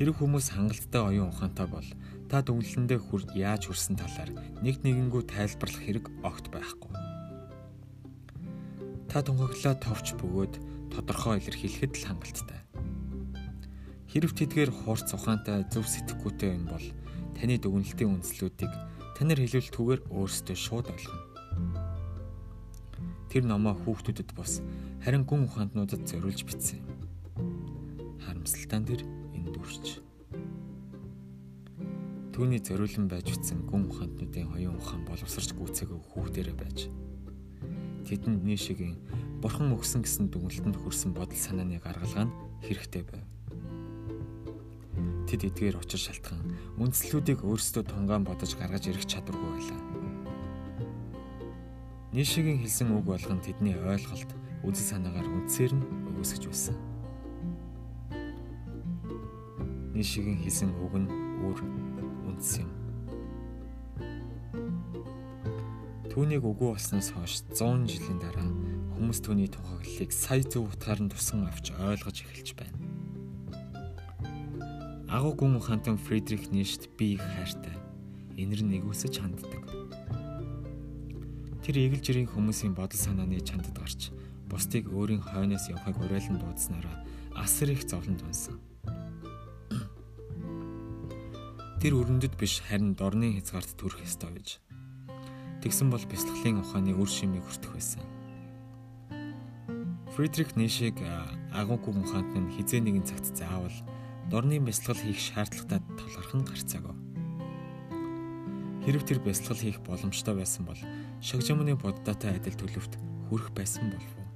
Хэрэг 0.00 0.16
хүмүүс 0.16 0.56
хангалттай 0.56 1.12
оюун 1.12 1.28
ухаантай 1.28 1.68
бол 1.68 1.84
та 2.32 2.40
дүнлэндээ 2.40 2.96
хүр 3.04 3.20
яаж 3.36 3.68
хүрсэн 3.68 4.00
талаар 4.00 4.32
нэг 4.64 4.80
нэгэнгүү 4.80 5.28
тайлбарлах 5.28 5.76
хэрэг 5.84 6.08
огт 6.24 6.48
байхгүй. 6.48 6.88
Та 9.12 9.20
тунхаглаа 9.20 9.76
товч 9.76 10.16
бөгөөд 10.16 10.56
тодорхой 10.88 11.36
илэрхийлэхэд 11.44 12.00
л 12.00 12.06
хангалттай. 12.16 12.64
Хэрв 14.08 14.32
тэдгээр 14.40 14.72
хуурц 14.72 15.12
ухаантай 15.12 15.68
зөв 15.68 15.84
сэтгэхүйтэй 15.84 16.56
юм 16.56 16.72
бол 16.72 16.86
таны 17.36 17.60
дүгнэлтийн 17.60 18.24
үндслүүдийг 18.24 18.72
танаар 19.20 19.44
хэлүүлэлтгүйгээр 19.44 20.08
өөрсдөө 20.08 20.56
шууд 20.56 20.96
ойлгоно. 20.96 21.28
Тэр 23.28 23.44
номоо 23.44 23.76
хүүхдүүдэд 23.76 24.32
бос 24.32 24.64
харин 25.04 25.28
гүн 25.28 25.44
ухаантнуудад 25.44 26.08
зориулж 26.08 26.40
бичсэн. 26.48 26.80
Харамсалтай 28.24 28.80
нь 28.80 28.88
дүрч. 29.70 30.02
Түүний 32.34 32.58
зориулан 32.58 33.06
байж 33.06 33.30
утсан 33.30 33.62
гүн 33.70 33.86
ухаантнуудын 33.86 34.50
хоёрын 34.50 34.78
ухаан 34.78 35.06
боловсрч 35.06 35.54
гүйцээгөө 35.54 36.00
хүүхдэрэ 36.10 36.54
байж 36.58 36.90
тэдэнд 38.10 38.42
нийшигийн 38.42 38.98
бурхан 39.38 39.70
өгсөн 39.70 40.02
гэсэн 40.02 40.34
дүгнэлтэнд 40.34 40.74
хүрсэн 40.82 41.14
бодол 41.14 41.38
санааны 41.38 41.78
гаргалгаа 41.78 42.26
нь 42.26 42.34
хэрэгтэй 42.66 43.04
байв. 43.06 43.26
Тэд 45.30 45.46
эдгээр 45.46 45.78
учир 45.78 46.00
шалтгаан 46.00 46.42
үндслүүдийг 46.82 47.46
өөрсдөө 47.46 47.86
тунгаан 47.86 48.26
бодож 48.26 48.58
гаргаж 48.58 48.90
ирэх 48.90 49.06
чадваргүй 49.06 49.50
байлаа. 49.54 49.80
Нийшигийн 52.10 52.58
хэлсэн 52.58 52.90
үг 52.90 53.06
болгон 53.06 53.38
тэдний 53.38 53.78
ойлголт, 53.78 54.34
үзэл 54.66 54.98
санаагаар 54.98 55.30
үндсээр 55.30 55.78
нь 55.78 55.86
өгөөсгөж 56.10 56.50
байсан. 56.50 56.89
Нийшигийн 60.00 60.40
хэлсэн 60.40 60.72
үг 60.80 60.96
нь 60.96 61.12
өөр 61.44 61.60
үндс 62.32 62.64
юм. 62.64 62.72
Түүнийг 66.08 66.40
үгүй 66.40 66.72
болсноос 66.72 67.12
хойш 67.12 67.44
100 67.52 67.84
жилийн 67.84 68.16
дараа 68.16 68.48
хүмүүс 68.96 69.20
түүний 69.20 69.52
тухаглалыг 69.52 70.08
сая 70.08 70.40
зөв 70.40 70.72
утгаар 70.72 71.04
нь 71.04 71.12
тусган 71.12 71.44
авч 71.44 71.76
ойлгож 71.76 72.16
эхэлж 72.16 72.48
байна. 72.56 72.80
Агуу 75.12 75.36
гүн 75.36 75.60
ухаантан 75.60 76.00
Фридрих 76.00 76.48
Ницшт 76.48 76.88
би 76.96 77.20
их 77.20 77.24
хайртай. 77.36 77.76
Энэр 78.40 78.64
нэгүсэж 78.64 79.20
ханддаг. 79.20 79.68
Тэр 81.60 81.76
эгэл 81.76 82.00
жирийн 82.00 82.32
хүмүүсийн 82.32 82.72
бодол 82.72 82.96
санааны 82.96 83.44
чандад 83.44 83.76
гарч 83.76 84.08
бусдыг 84.48 84.88
өөрийн 84.88 85.20
хойноос 85.20 85.68
явахыг 85.68 86.00
уриалан 86.00 86.40
дуудснараа 86.40 87.04
асар 87.36 87.68
их 87.68 87.84
зовлон 87.84 88.16
тунсан. 88.16 88.56
Тэр 91.80 91.96
өрөндөд 91.96 92.36
биш 92.36 92.60
харин 92.68 92.92
дорны 92.92 93.32
хязгаарт 93.40 93.72
төрөх 93.80 94.04
ёстой 94.04 94.36
гэж 94.36 94.60
Тэгсэн 95.64 95.88
бол 95.88 96.04
бяцлаглалын 96.12 96.60
ухааны 96.60 96.92
үр 96.92 97.08
шимийг 97.08 97.40
хүртэх 97.40 97.72
байсан. 97.72 98.04
Фридрих 100.12 100.56
Ницшег 100.60 101.00
агуугүй 101.56 101.96
ухаанд 102.04 102.36
нь 102.36 102.52
хизээ 102.52 102.84
нэгэн 102.84 103.08
цагт 103.08 103.32
заавал 103.32 103.72
дорны 104.28 104.60
бяцлал 104.60 104.96
хийх 104.96 105.16
шаардлагатай 105.16 105.80
толгорхон 105.96 106.44
гарцаагүй. 106.44 106.96
Хэрв 108.84 109.02
тэр 109.08 109.24
бяцлал 109.24 109.56
хийх 109.56 109.80
боломжтой 109.80 110.36
байсан 110.36 110.68
бол 110.68 110.80
шагжамны 111.24 111.80
боддоотой 111.80 112.36
адил 112.40 112.60
төлөвт 112.60 113.00
хүрэх 113.32 113.56
байсан 113.56 113.88
болов 113.88 114.12
уу? 114.20 114.28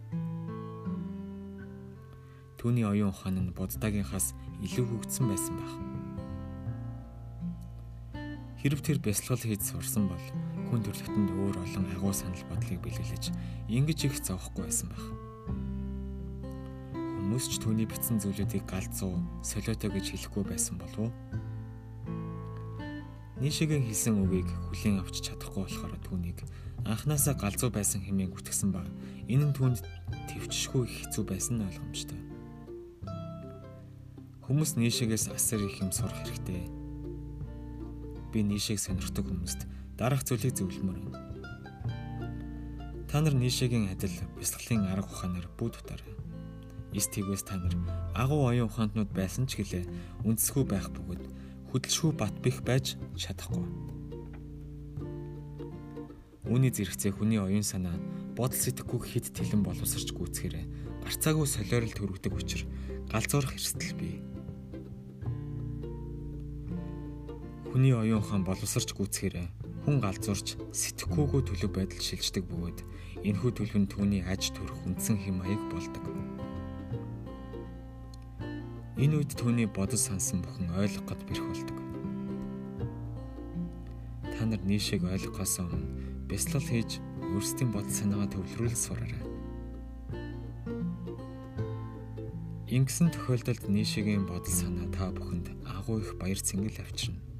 Түүний 2.56 2.88
оюун 2.88 3.12
ухаан 3.12 3.36
нь 3.36 3.52
буддагийнхаас 3.52 4.32
илүү 4.64 4.84
хөгжсөн 4.88 5.28
байсан 5.28 5.56
байх. 5.60 5.93
Хэрв 8.64 8.80
тэр 8.80 8.96
бяцлал 8.96 9.36
хийж 9.36 9.60
сурсан 9.60 10.08
бол 10.08 10.24
хүн 10.72 10.80
төрлөختөнд 10.80 11.36
өөр 11.36 11.68
олон 11.68 11.84
агуу 12.00 12.16
санал 12.16 12.48
бодлыг 12.48 12.80
бэлгэлж 12.80 13.28
ингэж 13.68 14.08
их 14.08 14.16
зовхгүй 14.24 14.64
байсан 14.64 14.88
байх. 14.88 15.04
Хүмүүс 16.96 17.44
ч 17.44 17.60
түүний 17.60 17.84
бичсэн 17.84 18.24
зүйлүүдийг 18.24 18.64
галзуу, 18.64 19.20
солиотой 19.44 19.92
гэж 19.92 20.16
хэлэхгүй 20.16 20.48
байсан 20.48 20.80
болов 20.80 21.12
уу? 21.12 21.12
Нийшигийн 23.36 23.84
хэлсэн 23.84 24.16
үгийг 24.24 24.48
хүлийн 24.72 24.96
авч 25.04 25.20
чадахгүй 25.28 25.68
болохоор 25.68 26.00
түүнийг 26.00 26.40
анханасаа 26.88 27.36
галзуу 27.36 27.68
байсан 27.68 28.00
хэмээн 28.00 28.32
гүтгсэн 28.32 28.72
ба 28.72 28.80
энэ 29.28 29.52
нь 29.52 29.56
түүнд 29.60 29.84
төвчшгүй 30.32 30.88
хэцүү 30.88 31.24
байсан 31.28 31.60
нь 31.60 31.66
ойлгомжтой. 31.68 32.20
Хүмүүс 34.48 34.80
нийшигээс 34.80 35.28
асар 35.36 35.60
их 35.60 35.84
юм 35.84 35.92
сурах 35.92 36.16
хэрэгтэй. 36.24 36.83
Би 38.34 38.42
нийшиг 38.42 38.82
сонирхдаг 38.82 39.30
хүмүүст 39.30 39.70
дараах 39.94 40.26
зүйлийг 40.26 40.58
зөвлөмөр 40.58 40.98
байна. 41.06 41.22
Та 43.06 43.22
нар 43.22 43.38
нийшээгийн 43.38 43.94
адил 43.94 44.10
бясалгалын 44.34 44.90
арга 44.90 45.06
ухаанаар 45.06 45.46
бүд 45.54 45.78
утаарай. 45.78 46.18
Эс 46.90 47.06
тэгвэс 47.14 47.46
та 47.46 47.62
нар 47.62 47.78
агуу 48.18 48.50
оюун 48.50 48.66
ухаантнууд 48.66 49.14
байсан 49.14 49.46
ч 49.46 49.62
гэлээ 49.62 49.86
үндэсгүй 50.26 50.66
байх 50.66 50.90
бөгөөд 50.90 51.22
хөдөлшгүй 51.70 52.10
бат 52.18 52.34
бих 52.42 52.58
байж 52.66 52.98
чадахгүй. 53.14 53.62
Үүний 56.50 56.74
зэрэгцээ 56.74 57.14
хүний 57.14 57.38
оюун 57.38 57.62
санаа 57.62 57.94
бодол 58.34 58.58
сэтгэхүйг 58.58 59.14
хэд 59.14 59.26
тэлэн 59.30 59.62
боловсрч 59.62 60.10
гүйцгээрээ 60.10 61.06
гарцаагүй 61.06 61.46
солиорол 61.46 61.94
төрөгдөг 61.94 62.34
учраас 62.34 62.66
галзуурах 63.14 63.54
эрсдэл 63.54 63.94
бий. 63.94 64.33
Хүний 67.74 67.90
оюун 67.90 68.22
ухаан 68.22 68.46
боловсрч 68.46 68.94
гүйцгээрээ 68.94 69.50
хүн 69.82 69.98
галзуурч 69.98 70.54
сэтгэхүйгөө 70.78 71.42
төлөв 71.42 71.74
байдал 71.74 71.98
шилждэг 72.06 72.46
бөгөөд 72.46 72.78
энэхүү 73.26 73.50
төлөв 73.50 73.78
нь 73.82 73.90
түүний 73.90 74.22
аж 74.22 74.54
төрөх 74.54 74.86
үндсэн 74.86 75.18
хэм 75.18 75.42
маяг 75.42 75.58
болдог. 75.74 76.06
Энэ 78.94 79.18
үед 79.18 79.34
түүний 79.34 79.66
бодол 79.66 79.98
сансан 79.98 80.46
бүхэн 80.46 80.70
ойлгох 80.70 81.02
гад 81.02 81.26
бэрх 81.26 81.42
болдог. 81.50 81.78
Та 84.22 84.46
нар 84.46 84.62
нийшээг 84.62 85.10
ойлгохоос 85.10 85.58
өмнө 85.66 86.30
бяцлал 86.30 86.62
хийж 86.62 87.02
өөрсдийн 87.26 87.74
бодол 87.74 87.90
санаагаа 87.90 88.30
төвлөрүүл 88.30 88.78
сураарай. 88.78 89.22
Ингэсэн 92.70 93.10
тохиолдолд 93.10 93.66
нийшэгийн 93.66 94.30
бодол 94.30 94.54
санаа 94.62 94.86
та 94.94 95.10
бүхэнд 95.10 95.50
агуу 95.66 95.98
их 95.98 96.14
баяр 96.22 96.38
цэнгэл 96.38 96.78
авчирна. 96.78 97.33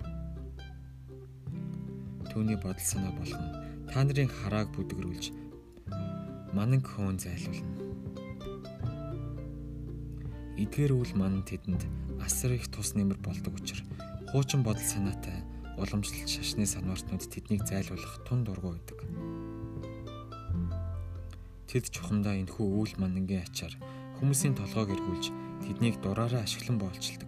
Түүний 2.35 2.59
бодол 2.59 2.83
санаа 2.83 3.15
болгон 3.15 3.47
та 3.87 4.03
нарын 4.03 4.27
харааг 4.27 4.75
бүдгэрүүлж 4.75 5.31
мананг 6.51 6.83
хөөн 6.83 7.23
зайлуулна. 7.23 7.71
Эдгээр 10.59 10.99
үйл 10.99 11.15
ман 11.15 11.47
тэдэнд 11.47 11.87
асар 12.19 12.59
их 12.59 12.67
тус 12.75 12.99
нэмэр 12.99 13.23
болдог 13.23 13.55
учраас 13.55 13.87
хуучин 14.35 14.67
бодол 14.67 14.83
санаатай 14.83 15.47
уламжлалт 15.79 16.27
шашны 16.27 16.67
санвартнууд 16.67 17.23
тэднийг 17.23 17.63
зайлуулах 17.71 18.27
тун 18.27 18.43
дургу 18.43 18.75
байдаг. 18.75 18.99
Тэд 21.71 21.87
чухамдаа 21.95 22.35
энэхүү 22.43 22.67
үйл 22.67 22.95
манангийн 22.99 23.47
ачаар 23.47 23.79
хүмүүсийн 24.19 24.59
толгойг 24.59 24.91
эргүүлж 24.91 25.31
тэднийг 25.71 26.03
дураараа 26.03 26.43
ашиглан 26.43 26.83
боолчилдог. 26.83 27.24